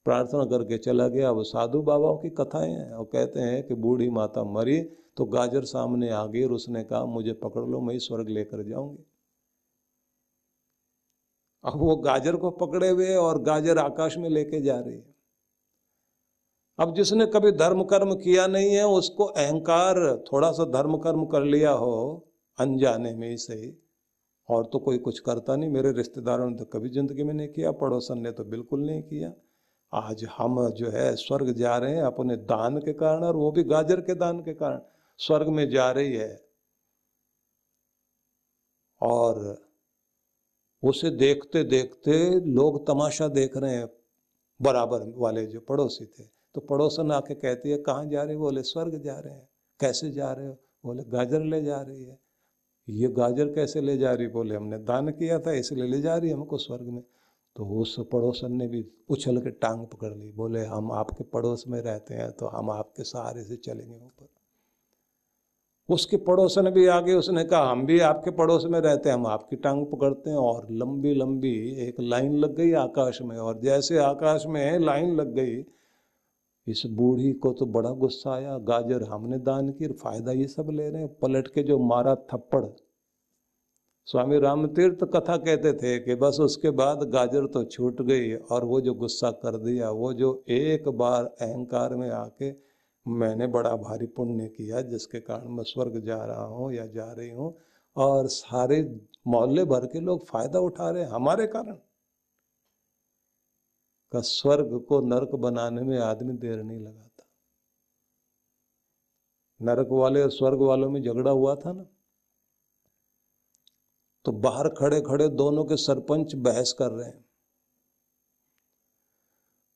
प्रार्थना 0.06 0.44
करके 0.46 0.78
चला 0.78 1.08
गया। 1.08 1.30
वो 1.30 1.42
साधु 1.44 1.82
बाबाओं 1.82 2.16
की 2.18 2.30
कथाएँ 2.32 2.72
हैं। 2.72 2.92
और 2.92 3.04
कहते 3.04 3.40
हैं 3.40 3.62
कि 3.62 3.74
बूढ़ी 3.76 4.08
माता 4.12 4.44
मरी 4.52 4.80
तो 5.16 5.24
गाजर 5.26 5.64
सामने 5.64 6.10
आ 6.10 6.24
गई 6.26 6.44
और 6.44 6.52
उसने 6.52 6.84
कहा, 6.84 7.04
मुझे 7.06 7.32
पकड़ 7.34 7.64
लो, 7.64 7.80
मैं 7.80 7.98
स्वर्ग 7.98 8.28
लेकर 8.30 8.62
जाऊँगी। 8.62 9.04
अब 11.66 11.78
वो 11.78 11.96
गाजर 11.98 12.36
को 12.36 12.50
पकड़े 12.56 12.88
हुए 12.88 13.14
और 13.16 13.42
गाजर 13.42 13.78
आकाश 13.78 14.16
में 14.16 14.28
लेके 14.30 14.60
जा 14.60 14.78
रही 14.78 14.94
है। 14.94 15.14
अब 16.78 16.94
जिसने 16.94 17.26
कभी 17.26 17.50
धर्म 17.52 17.82
कर्म 17.84 18.14
किया 18.14 18.46
नहीं 18.46 18.70
है, 18.70 18.84
उसको 18.84 19.24
अहंकार 19.24 19.96
थोड़ा 20.32 20.50
सा 20.52 20.64
धर्म 20.72 20.96
कर्म 20.98 21.24
कर 21.26 21.42
लिया 21.44 21.70
हो, 21.70 22.26
अनजाने 22.58 23.14
में 23.14 23.28
ही 23.30 23.36
सही 23.36 23.72
और 24.48 24.66
तो 24.66 24.78
कोई 24.78 24.98
कुछ 24.98 25.18
करता 25.18 25.56
नहीं। 25.56 25.70
मेरे 25.70 25.92
रिश्तेदारों 25.92 26.48
ने 26.50 26.56
तो 26.56 26.64
कभी 26.64 26.88
ज़िंदगी 26.88 27.24
में 27.24 27.32
नहीं 27.34 27.48
किया, 27.48 27.72
पड़ोसन 27.72 28.18
ने 28.18 28.32
तो 28.32 28.44
बिल्कुल 28.44 28.80
नहीं 28.80 29.02
किया। 29.02 29.32
आज 29.92 30.24
हम 30.38 30.68
जो 30.70 30.90
है, 30.90 31.14
स्वर्ग 31.16 31.52
जा 31.52 31.76
रहे 31.78 31.94
हैं 31.94 32.02
अपने 32.02 32.36
दान 32.36 32.78
के 32.78 32.92
कारण, 32.92 33.24
और 33.24 33.36
वो 33.36 33.50
भी 33.52 33.62
गाजर 33.64 34.00
के 34.00 34.14
दान 34.14 34.40
के 34.40 34.54
कारण। 34.54 34.80
स्वर्ग 35.20 35.48
में 35.48 35.68
जा 35.70 35.90
रही 35.90 36.14
है। 36.14 36.40
और 39.00 39.65
उसे 40.82 41.10
देखते 41.10 41.64
देखते 41.64 42.40
लोग 42.40 42.86
तमाशा 42.86 43.28
देख 43.28 43.56
रहे 43.56 43.74
हैं, 43.74 43.88
बराबर 44.62 45.12
वाले 45.16 45.46
जो 45.46 45.60
पड़ोसी 45.60 46.04
थे। 46.04 46.24
तो 46.54 46.60
पड़ोसन 46.60 47.12
आके 47.12 47.34
कहती 47.34 47.70
है, 47.70 47.78
कहाँ 47.78 48.06
जा 48.06 48.22
रहे 48.22 48.36
बोले, 48.36 48.62
स्वर्ग 48.62 49.02
जा 49.02 49.18
रहे 49.18 49.34
हैं। 49.34 49.48
कैसे 49.80 50.10
जा 50.10 50.32
रहे 50.32 50.46
हो? 50.46 50.56
बोले, 50.84 51.02
गाजर 51.02 51.40
ले 51.40 51.62
जा 51.64 51.80
रही 51.80 52.04
है। 52.04 52.18
ये 52.88 53.08
गाजर 53.08 53.46
कैसे 53.46 53.80
ले 53.80 53.96
जा 53.98 54.12
रही? 54.12 54.26
बोले, 54.26 54.56
हमने 54.56 54.78
दान 54.78 55.08
किया 55.08 55.38
था, 55.38 55.52
इसलिए 55.52 55.84
ले 55.84 56.00
जा 56.00 56.16
रही 56.16 56.30
है 56.30 56.36
हमको 56.36 56.58
स्वर्ग 56.58 56.86
में। 56.86 57.02
तो 57.56 57.64
उस 57.80 57.96
पड़ोसन 58.12 58.52
ने 58.52 58.66
भी 58.68 58.84
उछल 59.08 59.38
के 59.38 59.50
टांग 59.50 59.86
पकड़ 59.86 60.14
ली। 60.14 60.32
बोले, 60.32 60.64
हम 60.64 60.92
आपके 60.92 61.24
पड़ोस 61.24 61.64
में 61.68 61.80
रहते 61.80 62.14
हैं 62.14 62.30
तो 62.32 62.46
हम 62.46 62.70
आपके 62.70 63.04
सहारे 63.04 63.44
से 63.44 63.56
चलेंगे 63.56 63.96
ऊपर। 63.96 64.28
उसके 65.88 66.16
पड़ोसन 66.18 66.70
भी 66.70 66.86
आगे 66.86 67.14
उसने 67.14 67.44
कहा, 67.44 67.70
हम 67.70 67.84
भी 67.86 67.98
आपके 68.00 68.30
पड़ोस 68.30 68.64
में 68.64 68.78
रहते 68.80 69.08
हैं, 69.08 69.16
हम 69.16 69.26
आपकी 69.26 69.56
टांग 69.56 69.84
पकड़ते 69.86 70.30
हैं। 70.30 70.36
और 70.36 70.66
लंबी 70.72 71.14
लंबी 71.14 71.54
एक 71.88 72.00
लाइन 72.00 72.34
लग 72.34 72.56
गई 72.56 72.72
आकाश 72.72 73.20
में, 73.22 73.36
और 73.38 73.60
जैसे 73.60 73.98
आकाश 73.98 74.46
में 74.46 74.78
लाइन 74.78 75.14
लग 75.16 75.34
गई, 75.34 75.64
इस 76.66 76.82
बूढ़ी 76.92 77.32
को 77.32 77.52
तो 77.52 77.66
बड़ा 77.66 77.90
गुस्सा 77.90 78.34
आया। 78.34 78.56
गाजर 78.64 79.02
हमने 79.02 79.38
दान 79.40 79.68
की 79.70 79.88
फ़ायदा 79.94 80.32
ये 80.32 80.46
सब 80.48 80.70
ले 80.70 80.88
रहे 80.90 81.02
हैं। 81.02 81.14
पलट 81.14 81.48
के 81.48 81.62
जो 81.62 81.78
मारा 81.78 82.14
थप्पड़। 82.32 82.64
स्वामी 84.06 84.38
राम 84.38 84.66
तीर्थ 84.66 85.04
कथा 85.06 85.36
कहते 85.36 85.72
थे 85.72 85.98
कि 85.98 86.14
बस 86.14 86.38
उसके 86.40 86.70
बाद 86.72 87.02
गाजर 87.10 87.46
तो 87.46 87.64
छूट 87.64 88.02
गई, 88.02 88.34
और 88.34 88.64
वो 88.64 88.80
जो 88.80 88.94
गुस्सा 88.94 89.30
कर 89.30 89.56
दिया, 89.58 89.90
वो 89.90 90.12
जो 90.12 90.44
एक 90.48 90.88
बार 90.88 91.24
अहंकार 91.24 91.94
में 91.94 92.10
आके 92.10 92.50
मैंने 93.08 93.46
बड़ा 93.46 93.76
भारी 93.76 94.06
पुण्य 94.06 94.48
किया 94.48 94.80
जिसके 94.82 95.20
कारण 95.20 95.48
मैं 95.48 95.64
स्वर्ग 95.64 96.04
जा 96.04 96.24
रहा 96.24 96.44
हूँ 96.44 96.72
या 96.72 96.86
जा 96.86 97.12
रही 97.12 97.30
हूँ। 97.30 97.58
और 97.96 98.26
सारे 98.26 99.00
मोहल्ले 99.26 99.64
भर 99.64 99.86
के 99.86 100.00
लोग 100.00 100.26
फ़ायदा 100.26 100.58
उठा 100.58 100.90
रहे 100.90 101.02
हैं 101.02 101.10
हमारे 101.10 101.46
कारण। 101.46 101.74
का 104.12 104.20
स्वर्ग 104.20 104.86
को 104.88 105.00
नरक 105.00 105.34
बनाने 105.34 105.82
में 105.82 105.98
आदमी 105.98 106.32
देर 106.32 106.62
नहीं 106.62 106.80
लगाता। 106.80 107.24
नरक 109.62 109.88
वाले 109.90 110.22
और 110.22 110.30
स्वर्ग 110.30 110.60
वालों 110.60 110.90
में 110.90 111.02
झगड़ा 111.02 111.30
हुआ 111.30 111.54
था 111.54 111.72
ना? 111.72 111.86
तो 114.24 114.32
बाहर 114.32 114.68
खड़े 114.68 115.00
खड़े 115.00 115.28
दोनों 115.28 115.64
के 115.64 115.76
सरपंच 115.76 116.34
बहस 116.34 116.72
कर 116.72 116.90
रहे 116.90 117.08
हैं। 117.08 117.25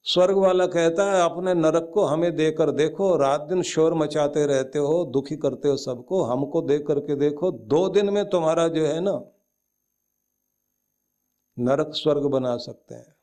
स्वर्ग 0.04 0.36
वाला 0.36 0.66
कहता 0.66 1.12
है, 1.12 1.22
अपने 1.22 1.54
नरक 1.54 1.90
को 1.94 2.04
हमें 2.04 2.36
देकर 2.36 2.70
देखो, 2.70 3.16
रात 3.16 3.40
दिन 3.40 3.62
शोर 3.62 3.94
मचाते 3.94 4.46
रहते 4.46 4.78
हो, 4.78 5.04
दुखी 5.04 5.36
करते 5.36 5.68
हो 5.68 5.76
सबको, 5.76 6.22
हमको 6.22 6.62
देख 6.62 6.86
करके 6.86 7.16
देखो, 7.16 7.50
दो 7.52 7.88
दिन 7.88 8.10
में 8.10 8.28
तुम्हारा 8.30 8.68
जो 8.68 8.86
है 8.86 9.00
ना, 9.00 9.20
नरक 11.58 11.90
स्वर्ग 11.94 12.24
बना 12.24 12.56
सकते 12.56 12.94
हैं. 12.94 13.16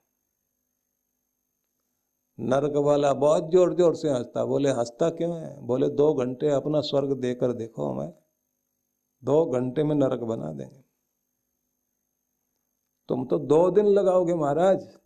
नरक 2.39 2.75
वाला 2.75 3.13
बहुत 3.13 3.51
ज़ोर 3.51 3.73
ज़ोर 3.73 3.95
से 3.95 4.09
हंसता, 4.09 4.45
बोले, 4.45 4.69
हंसता 4.69 5.09
क्यों 5.09 5.37
है? 5.37 5.61
बोले, 5.61 5.89
दो 5.89 6.13
घंटे 6.13 6.49
अपना 6.49 6.81
स्वर्ग 6.81 7.13
देकर 7.13 7.53
देखो 7.53 7.91
हमें, 7.91 8.13
दो 9.23 9.45
घंटे 9.45 9.83
में 9.83 9.95
नरक 9.95 10.19
बना 10.19 10.51
देंगे। 10.53 10.83
तुम 13.09 13.25
तो 13.25 13.39
दो 13.39 13.71
दिन 13.71 13.85
लगाओगे 13.85 14.33
महाराज। 14.33 14.97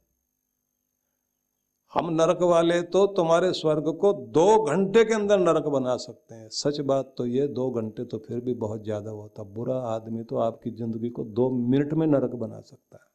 हम 1.93 2.09
नरक 2.11 2.41
वाले 2.43 2.81
तो 2.87 3.05
तुम्हारे 3.15 3.51
स्वर्ग 3.53 3.87
को 4.01 4.11
दो 4.33 4.63
घंटे 4.65 5.03
के 5.05 5.13
अंदर 5.13 5.39
नरक 5.39 5.65
बना 5.69 5.95
सकते 5.97 6.35
हैं। 6.35 6.47
सच 6.49 6.79
बात 6.81 7.13
तो 7.17 7.25
ये, 7.25 7.47
दो 7.47 7.69
घंटे 7.71 8.03
तो 8.05 8.17
फिर 8.19 8.39
भी 8.39 8.53
बहुत 8.55 8.83
ज़्यादा 8.83 9.11
होता 9.11 9.43
बुरा 9.53 9.75
आदमी 9.87 10.23
तो 10.23 10.37
आपकी 10.39 10.71
ज़िंदगी 10.71 11.09
को 11.09 11.23
दो 11.31 11.49
मिनट 11.69 11.93
में 11.93 12.05
नरक 12.07 12.35
बना 12.37 12.59
सकता 12.61 12.97
है। 12.97 13.09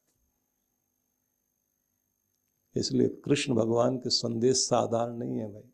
इसलिए 2.76 3.08
कृष्ण 3.24 3.54
भगवान 3.54 3.96
के 3.96 4.10
संदेश 4.10 4.56
साधारण 4.58 5.16
नहीं 5.16 5.38
है 5.38 5.46
भाई। 5.52 5.70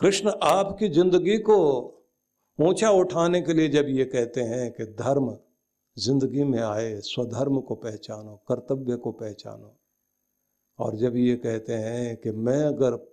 कृष्ण 0.00 0.32
आपकी 0.44 0.88
ज़िंदगी 0.88 1.36
को 1.40 1.58
ऊँचा 2.58 2.90
उठाने 2.92 3.40
के 3.42 3.54
लिए 3.54 3.68
जब 3.68 3.86
ये 3.88 4.04
कहते 4.06 4.40
हैं 4.42 4.70
कि 4.72 4.84
धर्म 4.94 5.36
ज़िंदगी 5.96 6.44
में 6.44 6.60
आए, 6.60 7.00
स्वधर्म 7.00 7.60
को 7.60 7.74
पहचानो, 7.76 8.36
कर्तव्य 8.48 8.96
को 8.96 9.12
पहचानो 9.12 9.76
और 10.82 10.96
जब 10.96 11.16
ये 11.16 11.36
कहते 11.36 11.72
हैं 11.72 12.16
कि 12.16 12.30
मैं 12.30 12.64
अगर 12.64 13.12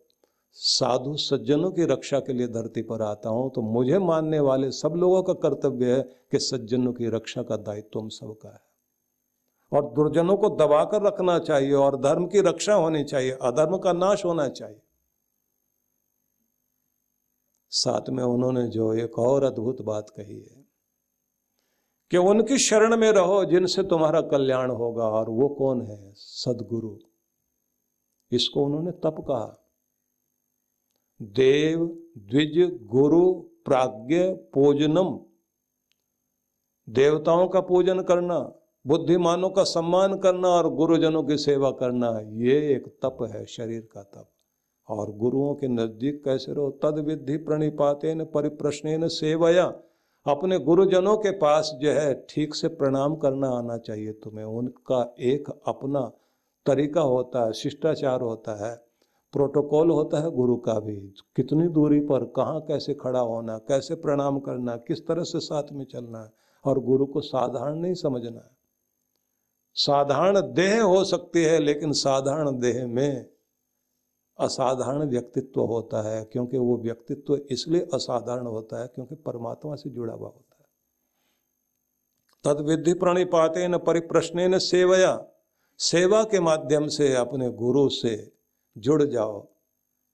साधु 0.53 1.15
सज्जनों 1.17 1.71
की 1.71 1.85
रक्षा 1.85 2.19
के 2.19 2.33
लिए 2.33 2.47
धरती 2.47 2.81
पर 2.81 3.01
आता 3.01 3.29
हूँ 3.29 3.51
तो 3.51 3.61
मुझे 3.61 3.99
मानने 3.99 4.39
वाले 4.39 4.71
सब 4.71 4.93
लोगों 4.95 5.23
का 5.23 5.33
कर्तव्य 5.33 5.95
है 5.95 6.01
कि 6.01 6.39
सज्जनों 6.39 6.93
की 6.93 7.09
रक्षा 7.09 7.43
का 7.43 7.57
दायित्व 7.57 7.99
हम 7.99 8.09
सबका 8.09 8.49
है। 8.49 8.69
और 9.73 9.85
दुर्जनों 9.85 10.37
को 10.37 10.49
दबाकर 10.49 11.01
रखना 11.01 11.39
चाहिए 11.39 11.73
और 11.73 12.01
धर्म 12.01 12.27
की 12.27 12.39
रक्षा 12.39 12.73
होनी 12.73 13.03
चाहिए, 13.03 13.31
अधर्म 13.31 13.77
का 13.77 13.93
नाश 13.93 14.25
होना 14.25 14.47
चाहिए। 14.49 14.81
साथ 17.69 18.09
में 18.09 18.23
उन्होंने 18.23 18.67
जो 18.67 18.93
एक 18.93 19.19
और 19.19 19.43
अद्भुत 19.43 19.81
बात 19.81 20.09
कही 20.09 20.39
है 20.39 20.65
कि 22.11 22.17
उनकी 22.17 22.57
शरण 22.57 22.97
में 22.97 23.11
रहो, 23.11 23.45
जिनसे 23.45 23.83
तुम्हारा 23.83 24.21
कल्याण 24.21 24.71
होगा, 24.71 25.03
और 25.03 25.29
वो 25.29 25.49
कौन 25.49 25.81
है? 25.81 26.13
सदगुरु। 26.17 27.08
इसको 28.31 28.65
उन्होंने 28.65 28.91
तप 28.91 29.15
कहा। 29.19 29.71
देव 31.21 31.85
द्विज 32.17 32.79
गुरु 32.83 33.33
प्राज्ञ 33.33 34.17
पूजनम। 34.29 35.19
देवताओं 36.89 37.47
का 37.47 37.61
पूजन 37.61 38.01
करना, 38.01 38.53
बुद्धिमानों 38.87 39.49
का 39.49 39.63
सम्मान 39.63 40.17
करना 40.17 40.47
और 40.47 40.73
गुरुजनों 40.73 41.23
की 41.23 41.37
सेवा 41.37 41.71
करना, 41.71 42.19
ये 42.23 42.73
एक 42.73 42.87
तप 42.87 43.17
है, 43.35 43.45
शरीर 43.45 43.89
का 43.93 44.03
तप। 44.03 44.29
और 44.89 45.11
गुरुओं 45.11 45.55
के 45.55 45.67
नज़दीक 45.67 46.23
कैसे 46.25 46.53
रहो? 46.53 46.71
तद 46.71 46.99
विधि 46.99 47.37
प्रणिपाते 47.37 48.15
न 48.15 48.25
परिप्रश्न 48.25 49.07
सेवया। 49.07 49.65
अपने 50.25 50.59
गुरुजनों 50.59 51.17
के 51.17 51.31
पास 51.31 51.71
जो 51.81 51.91
है, 51.91 52.25
ठीक 52.29 52.55
से 52.55 52.67
प्रणाम 52.67 53.15
करना 53.15 53.49
आना 53.49 53.77
चाहिए 53.77 54.11
तुम्हें। 54.11 54.45
उनका 54.45 55.15
एक 55.19 55.49
अपना 55.67 56.11
तरीका 56.69 57.01
होता 57.01 57.45
है, 57.45 57.53
शिष्टाचार 57.53 58.21
होता 58.21 58.67
है, 58.67 58.75
प्रोटोकॉल 59.33 59.89
होता 59.89 60.19
है 60.19 60.31
गुरु 60.31 60.57
का 60.57 60.79
भी। 60.79 60.95
कितनी 61.35 61.67
दूरी 61.67 61.99
पर, 61.99 62.23
कहाँ 62.23 62.61
कैसे 62.61 62.93
खड़ा 62.93 63.19
होना, 63.19 63.57
कैसे 63.57 63.95
प्रणाम 63.95 64.39
करना, 64.39 64.75
किस 64.77 65.07
तरह 65.07 65.23
से 65.23 65.39
साथ 65.39 65.63
में 65.71 65.85
चलना 65.85 66.23
है, 66.23 66.33
और 66.65 66.79
गुरु 66.79 67.05
को 67.05 67.21
साधारण 67.21 67.75
नहीं 67.75 67.93
समझना 67.93 68.39
है। 68.39 68.57
साधारण 69.73 70.41
देह 70.53 70.83
हो 70.83 71.03
सकती 71.03 71.43
है, 71.43 71.59
लेकिन 71.59 71.91
साधारण 71.91 72.59
देह 72.59 72.87
में 72.87 73.29
असाधारण 74.39 75.09
व्यक्तित्व 75.09 75.61
होता 75.61 76.01
है, 76.01 76.23
क्योंकि 76.25 76.57
वो 76.57 76.77
व्यक्तित्व 76.77 77.35
इसलिए 77.35 77.87
असाधारण 77.93 78.47
होता 78.47 78.81
है 78.81 78.87
क्योंकि 78.87 79.15
परमात्मा 79.15 79.75
से 79.75 79.89
जुड़ा 79.89 80.13
हुआ 80.13 80.27
होता 80.27 80.55
है। 80.59 80.65
तद 82.43 82.61
विधि 82.61 82.93
प्रणिपाते 82.93 83.67
न 83.67 83.77
परिप्रश्न 83.77 84.57
सेवया। 84.57 85.25
सेवा 85.79 86.23
के 86.23 86.39
माध्यम 86.39 86.87
से 86.87 87.13
अपने 87.15 87.49
गुरु 87.51 87.89
से 87.89 88.31
जुड़ 88.77 89.03
जाओ 89.03 89.47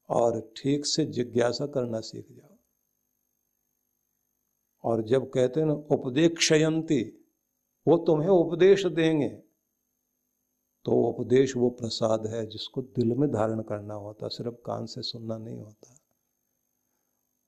और 0.10 0.54
ठीक 0.58 0.86
से 0.86 1.06
जिज्ञासा 1.06 1.66
करना 1.68 2.00
सीख 2.00 2.28
जाओ। 2.32 2.58
और 4.84 5.02
जब 5.02 5.30
कहते 5.30 5.60
हैं 5.60 5.68
ना, 5.68 5.74
उपदेक्षयंती, 5.74 7.02
वो 7.88 7.98
तुम्हें 7.98 8.30
उपदेश 8.30 8.86
देंगे 8.86 9.30
तो 10.86 10.92
उपदेश 10.92 11.56
वो 11.56 11.70
प्रसाद 11.70 12.28
है 12.28 12.46
जिसको 12.46 12.82
दिल 12.82 13.14
में 13.14 13.32
धारण 13.32 13.62
करना 13.62 13.94
होता, 13.94 14.28
सिर्फ़ 14.28 14.56
कान 14.56 14.86
से 14.86 15.02
सुनना 15.02 15.38
नहीं 15.38 15.60
होता, 15.60 15.98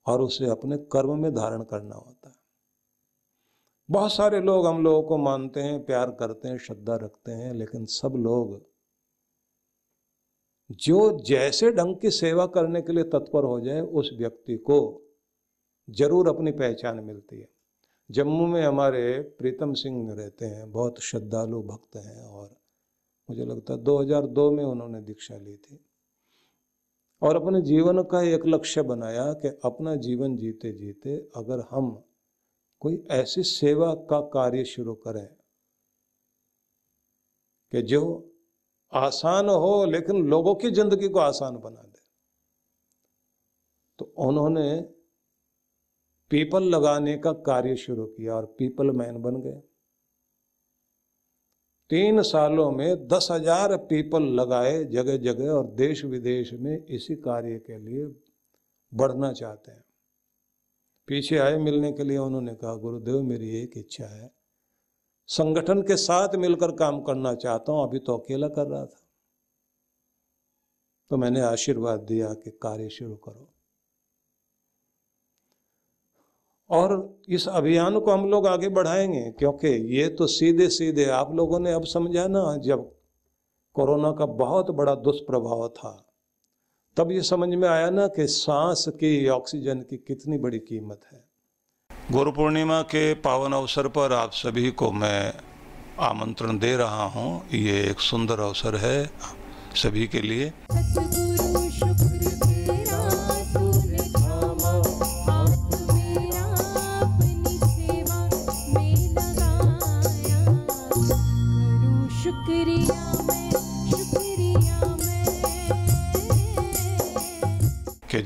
और 0.05 0.21
उसे 0.21 0.49
अपने 0.49 0.77
कर्म 0.77 1.21
में 1.21 1.33
धारण 1.33 1.63
करना 1.63 1.95
होता। 1.95 2.29
है 2.29 2.46
बहुत 3.89 4.13
सारे 4.13 4.41
लोग 4.41 4.67
हम 4.67 4.83
लोगों 4.83 5.03
को 5.03 5.17
मानते 5.17 5.59
हैं, 5.59 5.85
प्यार 5.85 6.11
करते 6.11 6.47
हैं, 6.47 6.57
श्रद्धा 6.57 6.95
रखते 6.95 7.31
हैं, 7.31 7.53
लेकिन 7.53 7.85
सब 7.85 8.13
लोग 8.15 8.65
जो 10.71 11.19
जैसे 11.19 11.71
ढंग 11.71 11.95
की 11.95 12.11
सेवा 12.11 12.45
करने 12.45 12.81
के 12.81 12.93
लिए 12.93 13.03
तत्पर 13.03 13.43
हो 13.43 13.59
जाए, 13.59 13.81
उस 13.81 14.11
व्यक्ति 14.17 14.57
को 14.57 15.01
ज़रूर 15.89 16.27
अपनी 16.27 16.51
पहचान 16.51 16.99
मिलती 16.99 17.39
है। 17.39 17.49
जम्मू 18.11 18.47
में 18.47 18.61
हमारे 18.61 19.21
प्रीतम 19.21 19.73
सिंह 19.73 20.13
रहते 20.13 20.45
हैं, 20.45 20.71
बहुत 20.71 20.99
श्रद्धालु 20.99 21.63
भक्त 21.63 21.95
हैं 21.95 22.25
और 22.25 22.57
मुझे 23.29 23.45
लगता 23.45 23.73
है 23.73 23.83
2002 23.83 24.51
में 24.51 24.63
उन्होंने 24.63 25.01
दीक्षा 25.01 25.37
ली 25.37 25.57
थी। 25.57 25.85
और 27.21 27.35
अपने 27.35 27.61
जीवन 27.61 28.03
का 28.03 28.21
एक 28.21 28.45
लक्ष्य 28.45 28.81
बनाया 28.81 29.33
कि 29.33 29.47
अपना 29.47 29.95
जीवन 29.95 30.35
जीते 30.35 30.71
जीते 30.71 31.29
अगर 31.35 31.67
हम 31.71 32.03
कोई 32.81 33.03
ऐसी 33.11 33.43
सेवा 33.43 33.93
का 34.09 34.19
कार्य 34.29 34.63
शुरू 34.65 34.93
करें 34.97 35.27
कि 37.73 37.81
जो 37.83 38.01
आसान 38.93 39.49
हो 39.49 39.85
लेकिन 39.85 40.25
लोगों 40.27 40.53
की 40.55 40.71
ज़िंदगी 40.71 41.07
को 41.09 41.19
आसान 41.19 41.55
बना 41.57 41.81
दे। 41.81 41.99
तो 43.99 44.05
उन्होंने 44.19 44.69
पीपल 46.31 46.63
लगाने 46.65 47.17
का 47.17 47.31
कार्य 47.43 47.75
शुरू 47.75 48.05
किया 48.07 48.35
और 48.35 48.45
पीपल 48.59 48.91
मैन 48.91 49.21
बन 49.21 49.41
गए। 49.41 49.61
तीन 51.89 52.21
सालों 52.21 52.71
में 52.71 53.07
दस 53.07 53.27
हज़ार 53.31 53.75
पीपल 53.89 54.23
लगाए 54.35 54.83
जगह 54.85 55.17
जगह 55.17 55.51
और 55.51 55.67
देश 55.75 56.03
विदेश 56.05 56.53
में 56.53 56.77
इसी 56.77 57.15
कार्य 57.17 57.59
के 57.59 57.77
लिए 57.79 58.05
बढ़ना 58.91 59.31
चाहते 59.33 59.71
हैं। 59.71 59.83
पीछे 61.07 61.37
आए 61.37 61.57
मिलने 61.57 61.91
के 61.91 62.03
लिए 62.03 62.17
उन्होंने 62.17 62.55
कहा, 62.55 62.75
गुरुदेव, 62.75 63.23
मेरी 63.23 63.63
एक 63.63 63.71
इच्छा 63.77 64.05
है। 64.05 64.31
संगठन 65.27 65.81
के 65.81 65.97
साथ 65.97 66.35
मिलकर 66.35 66.71
काम 66.71 67.01
करना 67.01 67.33
चाहता 67.33 67.71
हूँ, 67.71 67.83
अभी 67.83 67.99
तो 67.99 68.17
अकेला 68.17 68.47
कर 68.47 68.67
रहा 68.67 68.85
था। 68.85 69.01
तो 71.09 71.17
मैंने 71.17 71.41
आशीर्वाद 71.41 71.99
दिया 71.99 72.33
कि 72.33 72.51
कार्य 72.51 72.89
शुरू 72.89 73.15
करो। 73.15 73.53
और 76.69 77.19
इस 77.29 77.47
अभियान 77.47 77.99
को 77.99 78.11
हम 78.11 78.29
लोग 78.29 78.47
आगे 78.47 78.69
बढ़ाएँगे, 78.69 79.31
क्योंकि 79.31 79.67
ये 79.67 80.07
तो 80.09 80.27
सीधे 80.27 80.69
सीधे 80.69 81.05
आप 81.05 81.33
लोगों 81.33 81.59
ने 81.59 81.73
अब 81.73 81.85
समझा 81.85 82.27
ना, 82.27 82.57
जब 82.57 82.95
कोरोना 83.73 84.11
का 84.11 84.25
बहुत 84.25 84.71
बड़ा 84.71 84.95
दुष्प्रभाव 84.95 85.69
था 85.69 86.06
तब 86.97 87.11
ये 87.11 87.21
समझ 87.21 87.47
में 87.49 87.67
आया 87.69 87.89
ना 87.89 88.07
कि 88.07 88.25
सांस 88.27 88.85
की 88.89 89.27
ऑक्सीजन 89.29 89.79
की 89.79 89.97
कितनी 89.97 90.37
बड़ी 90.37 90.59
कीमत 90.59 91.01
है। 91.13 91.19
गुरु 92.11 92.31
पूर्णिमा 92.31 92.81
के 92.81 93.13
पावन 93.13 93.53
अवसर 93.53 93.87
पर 93.87 94.13
आप 94.13 94.31
सभी 94.33 94.71
को 94.71 94.91
मैं 94.91 95.33
आमंत्रण 95.99 96.59
दे 96.59 96.75
रहा 96.77 97.05
हूँ। 97.05 97.29
ये 97.53 97.79
एक 97.83 97.99
सुंदर 97.99 98.39
अवसर 98.39 98.75
है 98.75 99.05
सभी 99.75 100.07
के 100.07 100.21
लिए। 100.21 100.51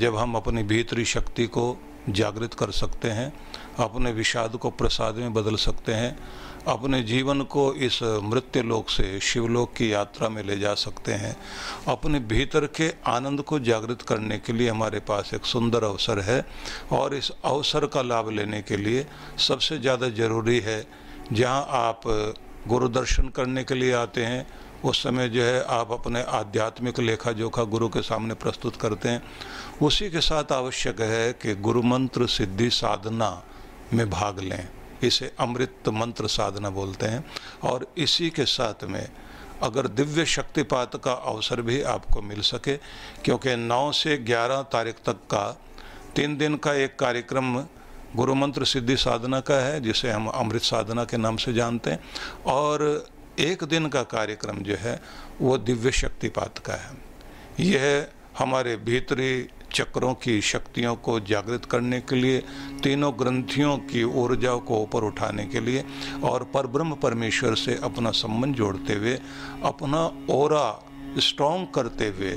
जब 0.01 0.15
हम 0.17 0.35
अपनी 0.35 0.63
भीतरी 0.63 1.05
शक्ति 1.05 1.45
को 1.47 1.65
जागृत 2.09 2.53
कर 2.53 2.71
सकते 2.73 3.09
हैं, 3.09 3.31
अपने 3.79 4.11
विषाद 4.11 4.55
को 4.57 4.69
प्रसाद 4.71 5.15
में 5.15 5.33
बदल 5.33 5.55
सकते 5.55 5.93
हैं, 5.93 6.17
अपने 6.67 7.01
जीवन 7.03 7.41
को 7.45 7.73
इस 7.75 8.01
मृत्यु 8.03 8.63
लोक 8.63 8.89
से 8.89 9.19
शिवलोक 9.19 9.73
की 9.73 9.91
यात्रा 9.93 10.29
में 10.29 10.41
ले 10.43 10.57
जा 10.59 10.73
सकते 10.75 11.13
हैं, 11.13 11.35
अपने 11.87 12.19
भीतर 12.31 12.65
के 12.77 12.89
आनंद 13.07 13.41
को 13.41 13.59
जागृत 13.61 14.01
करने 14.01 14.37
के 14.39 14.53
लिए 14.53 14.69
हमारे 14.69 14.99
पास 14.99 15.33
एक 15.33 15.45
सुंदर 15.45 15.83
अवसर 15.83 16.19
है 16.21 16.45
और 16.91 17.15
इस 17.15 17.31
अवसर 17.45 17.85
का 17.85 18.01
लाभ 18.01 18.29
लेने 18.29 18.61
के 18.61 18.77
लिए 18.77 19.05
सबसे 19.39 19.77
ज़्यादा 19.77 20.09
ज़रूरी 20.09 20.59
है, 20.59 20.85
जहाँ 21.33 21.65
आप 21.69 22.01
गुरु 22.67 22.87
दर्शन 22.89 23.29
करने 23.35 23.63
के 23.63 23.75
लिए 23.75 23.93
आते 23.93 24.25
हैं 24.25 24.45
उस 24.85 25.03
समय 25.03 25.29
जो 25.29 25.43
है 25.43 25.63
आप 25.63 25.91
अपने 25.91 26.23
आध्यात्मिक 26.23 26.99
लेखा 26.99 27.31
जोखा 27.31 27.63
गुरु 27.63 27.89
के 27.89 28.01
सामने 28.01 28.33
प्रस्तुत 28.33 28.75
करते 28.75 29.09
हैं। 29.09 29.23
उसी 29.81 30.09
के 30.09 30.21
साथ 30.21 30.51
आवश्यक 30.51 31.01
है 31.01 31.33
कि 31.33 31.55
गुरु 31.55 31.81
मंत्र 31.81 32.27
सिद्धि 32.27 32.69
साधना 32.69 33.43
में 33.93 34.09
भाग 34.09 34.39
लें। 34.39 34.69
इसे 35.03 35.31
अमृत 35.39 35.89
मंत्र 35.89 36.27
साधना 36.27 36.69
बोलते 36.69 37.05
हैं। 37.05 37.25
और 37.63 37.87
इसी 37.97 38.29
के 38.29 38.45
साथ 38.45 38.83
में 38.83 39.09
अगर 39.63 39.87
दिव्य 39.87 40.25
शक्तिपात 40.25 41.03
का 41.03 41.13
अवसर 41.13 41.61
भी 41.61 41.81
आपको 41.81 42.21
मिल 42.21 42.41
सके, 42.41 42.77
क्योंकि 43.23 43.55
9 43.55 43.91
से 43.91 44.17
11 44.17 44.61
तारीख 44.61 44.95
तक 45.05 45.13
का 45.13 45.61
तीन 46.15 46.37
दिन 46.37 46.55
का 46.55 46.73
एक 46.73 46.99
कार्यक्रम 46.99 47.65
गुरु 48.15 48.35
मंत्र 48.35 48.65
सिद्धि 48.65 48.97
साधना 48.97 49.39
का 49.39 49.55
है, 49.55 49.81
जिसे 49.81 50.11
हम 50.11 50.27
अमृत 50.27 50.61
साधना 50.61 51.03
के 51.03 51.17
नाम 51.17 51.37
से 51.37 51.53
जानते 51.53 51.91
हैं। 51.91 51.99
और 52.45 53.05
एक 53.39 53.63
दिन 53.63 53.87
का 53.87 54.03
कार्यक्रम 54.03 54.57
जो 54.57 54.75
है, 54.75 55.01
वो 55.41 55.57
दिव्य 55.57 55.91
शक्तिपात 55.91 56.57
का 56.57 56.73
है। 56.73 56.91
यह 57.59 58.07
हमारे 58.39 58.75
भीतरी 58.75 59.47
चक्रों 59.73 60.13
की 60.13 60.41
शक्तियों 60.41 60.95
को 60.95 61.19
जागृत 61.19 61.65
करने 61.65 61.99
के 62.01 62.15
लिए, 62.15 62.39
तीनों 62.83 63.13
ग्रंथियों 63.19 63.77
की 63.77 64.03
ऊर्जा 64.03 64.55
को 64.55 64.81
ऊपर 64.81 65.03
उठाने 65.03 65.45
के 65.45 65.59
लिए 65.59 65.85
और 66.23 66.43
परब्रह्म 66.43 66.95
परमेश्वर 66.95 67.55
से 67.55 67.79
अपना 67.83 68.11
संबंध 68.11 68.55
जोड़ते 68.55 68.93
हुए, 68.93 69.19
अपना 69.63 70.25
ओरा 70.29 70.85
स्ट्रॉन्ग 71.17 71.67
करते 71.75 72.07
हुए 72.07 72.31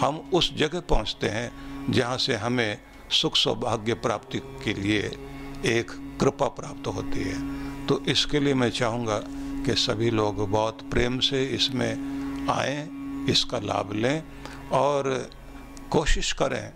हम 0.00 0.30
उस 0.34 0.56
जगह 0.56 0.80
पहुँचते 0.80 1.28
हैं, 1.28 1.52
जहाँ 1.92 2.18
से 2.18 2.34
हमें 2.34 2.78
सुख 3.10 3.36
सौभाग्य 3.36 3.94
प्राप्ति 3.94 4.38
के 4.38 4.74
लिए 4.74 5.00
एक 5.66 5.90
कृपा 6.20 6.46
प्राप्त 6.46 6.86
होती 6.86 7.22
है। 7.22 7.86
तो 7.86 8.04
इसके 8.04 8.40
लिए 8.40 8.54
मैं 8.54 8.70
चाहूँगा 8.70 9.22
कि 9.68 9.74
सभी 9.74 10.10
लोग 10.10 10.50
बहुत 10.50 10.78
प्रेम 10.90 11.18
से 11.18 11.44
इसमें 11.44 11.92
आए, 12.50 12.88
इसका 13.32 13.58
लाभ 13.58 13.92
लें 13.92 14.22
और 14.72 15.30
कोशिश 15.90 16.32
करें 16.32 16.72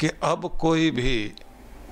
कि 0.00 0.08
अब 0.08 0.58
कोई 0.60 0.90
भी 0.90 1.32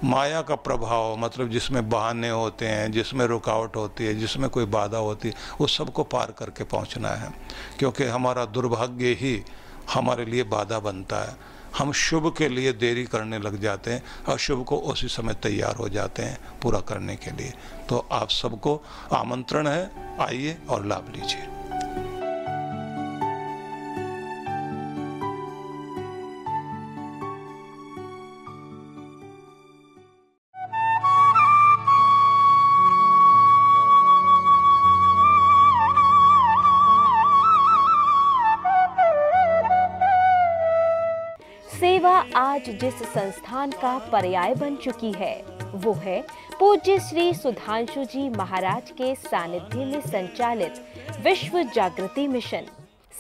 माया 0.05 0.43
का 0.43 0.55
प्रभाव 0.55 1.17
मतलब 1.17 1.51
जिसमें 1.51 1.89
बहाने 1.89 2.31
होते 2.31 2.67
हैं, 2.67 2.93
जिसमें 2.93 3.27
रुकावट 3.27 3.77
होती 3.77 4.05
है, 4.05 4.15
जिसमें 4.15 4.51
कोई 4.51 4.65
बाधा 4.65 4.99
होती 4.99 5.29
है 5.29 5.35
उस 5.61 5.79
सबको 5.79 6.05
पार 6.05 6.35
करके 6.39 6.65
पहुँचना 6.65 7.09
है। 7.09 7.33
क्योंकि 7.79 8.05
हमारा 8.05 8.45
दुर्भाग्य 8.45 9.07
ही 9.07 9.45
हमारे 9.95 10.25
लिए 10.25 10.43
बाधा 10.43 10.79
बनता 10.79 11.17
है। 11.17 11.37
हम 11.79 11.93
शुभ 11.93 12.35
के 12.37 12.49
लिए 12.49 12.73
देरी 12.73 13.05
करने 13.05 13.39
लग 13.39 13.61
जाते 13.61 13.91
हैं 13.91 14.03
और 14.29 14.39
शुभ 14.39 14.65
को 14.65 14.77
उसी 14.77 15.09
समय 15.09 15.35
तैयार 15.35 15.77
हो 15.77 15.89
जाते 15.89 16.23
हैं 16.23 16.39
पूरा 16.63 16.81
करने 16.81 17.17
के 17.17 17.31
लिए। 17.31 17.53
तो 17.89 18.09
आप 18.13 18.31
सबको 18.31 18.83
आमंत्रण 19.13 19.67
है। 19.67 20.17
आइए 20.21 20.59
और 20.69 20.87
लाभ 20.87 21.13
लीजिए। 21.17 21.60
आज 42.61 42.69
जिस 42.81 42.95
संस्थान 43.03 43.71
का 43.73 43.97
पर्याय 44.13 44.55
बन 44.55 44.75
चुकी 44.77 45.11
है, 45.13 45.35
वो 45.75 45.93
है 45.93 46.21
पूज्य 46.59 46.99
श्री 47.01 47.33
सुधांशु 47.35 48.05
जी 48.05 48.29
महाराज 48.29 48.91
के 48.91 49.15
सानिध्य 49.15 49.85
में 49.85 50.01
संचालित 50.01 50.81
विश्व 51.25 51.63
जागृति 51.75 52.27
मिशन। 52.29 52.67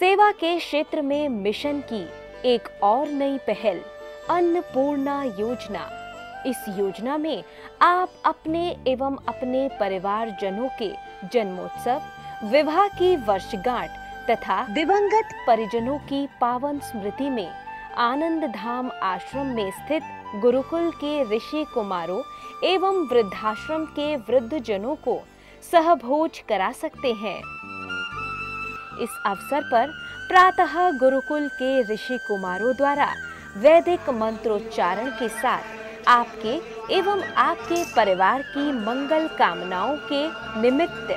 सेवा 0.00 0.30
के 0.32 0.58
क्षेत्र 0.58 1.02
में 1.02 1.28
मिशन 1.28 1.80
की 1.92 2.02
एक 2.44 2.68
और 2.82 3.08
नई 3.08 3.38
पहल, 3.46 3.80
अन्नपूर्णा 4.30 5.22
योजना। 5.38 5.88
इस 6.46 6.64
योजना 6.78 7.16
में 7.16 7.42
आप 7.82 8.22
अपने 8.24 8.76
एवं 8.88 9.16
अपने 9.28 9.68
परिवार 9.80 10.36
जनों 10.42 10.68
के 10.82 10.92
जन्मोत्सव, 11.32 12.02
विवाह 12.50 12.86
की 12.88 13.16
वर्षगांठ 13.16 13.98
तथा 14.30 14.62
दिवंगत 14.74 15.34
परिजनों 15.46 15.98
की 15.98 16.26
पावन 16.40 16.78
स्मृति 16.80 17.30
में 17.30 17.48
आनंद 17.98 18.44
धाम 18.44 18.90
आश्रम 19.02 19.46
में 19.46 19.70
स्थित 19.70 20.02
गुरुकुल 20.36 20.90
के 20.90 21.36
ऋषि 21.36 21.64
कुमारों 21.74 22.22
एवं 22.64 23.06
वृद्धाश्रम 23.08 23.84
के 23.84 24.16
वृद्ध 24.16 24.58
जनों 24.58 24.94
को 24.96 25.22
सहभोज 25.72 26.38
करा 26.38 26.72
सकते 26.72 27.12
हैं। 27.12 27.38
इस 29.00 29.10
अवसर 29.26 29.60
पर 29.62 29.86
प्रातः 30.28 30.90
गुरुकुल 30.90 31.48
के 31.48 31.94
ऋषि 31.94 32.18
कुमारों 32.28 32.76
द्वारा 32.76 33.12
वैदिक 33.56 34.10
मंत्रोच्चारण 34.10 35.10
के 35.10 35.28
साथ 35.28 35.62
आपके 36.08 36.60
एवं 36.94 37.22
आपके 37.22 37.84
परिवार 37.94 38.42
की 38.42 38.72
मंगल 38.72 39.28
कामनाओं 39.28 39.96
के 40.12 40.26
निमित्त 40.60 41.10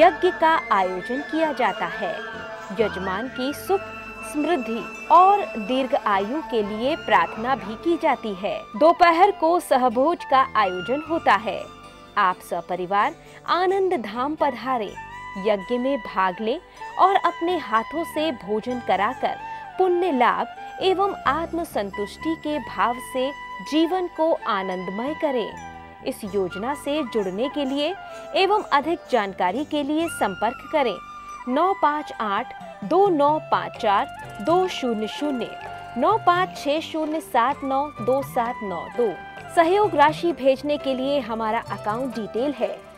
यज्ञ 0.00 0.30
का 0.30 0.60
आयोजन 0.72 1.20
किया 1.20 1.52
जाता 1.52 1.86
है। 1.86 2.14
यजमान 2.80 3.28
की 3.28 3.52
सुख 3.52 3.80
समृद्धि 4.34 4.80
और 5.12 5.40
दीर्घ 5.58 5.94
आयु 5.94 6.40
के 6.50 6.62
लिए 6.62 6.94
प्रार्थना 6.96 7.54
भी 7.56 7.74
की 7.74 7.96
जाती 7.96 8.32
है। 8.34 8.58
दोपहर 8.76 9.30
को 9.30 9.58
सहभोज 9.60 10.24
का 10.24 10.40
आयोजन 10.56 11.02
होता 11.10 11.34
है। 11.34 11.60
आप 12.18 12.38
सपरिवार 12.40 13.14
आनंद 13.50 13.94
धाम 14.02 14.34
पधारे 14.34 14.92
यज्ञ 15.46 15.78
में 15.78 15.98
भाग 15.98 16.40
ले 16.40 16.56
और 16.98 17.14
अपने 17.16 17.56
हाथों 17.58 18.04
से 18.04 18.30
भोजन 18.32 18.80
कराकर 18.80 19.36
पुण्य 19.78 20.10
लाभ 20.12 20.82
एवं 20.82 21.14
आत्म 21.26 21.64
संतुष्टि 21.64 22.34
के 22.36 22.58
भाव 22.58 22.94
से 23.12 23.30
जीवन 23.70 24.06
को 24.16 24.32
आनंदमय 24.48 25.14
करें। 25.14 26.04
इस 26.06 26.24
योजना 26.24 26.74
से 26.74 27.02
जुड़ने 27.04 27.48
के 27.48 27.64
लिए 27.64 27.94
एवं 28.36 28.62
अधिक 28.72 28.98
जानकारी 29.10 29.64
के 29.64 29.82
लिए 29.82 30.08
संपर्क 30.10 30.68
करें। 30.72 30.96
नौ 31.48 31.72
पाँच 31.82 32.12
आठ, 32.20 32.52
दो 32.84 33.08
नौ 33.08 33.38
पाँच 33.38 33.76
चार, 33.76 34.06
दो 34.42 34.66
शून्य 34.68 35.06
शून्य, 35.06 35.50
नौ 35.96 36.16
पाँच 36.18 36.56
छः 36.56 36.80
शून्य 36.80 37.20
सात 37.20 37.64
नौ, 37.64 37.84
दो 38.00 38.22
सात 38.22 38.54
नौ 38.62 38.80
दो। 38.96 39.10
सहयोग 39.54 39.94
राशि 39.94 40.32
भेजने 40.32 40.78
के 40.78 40.94
लिए 40.94 41.18
हमारा 41.20 41.58
अकाउंट 41.70 42.14
डिटेल 42.14 42.52
है। 42.52 42.93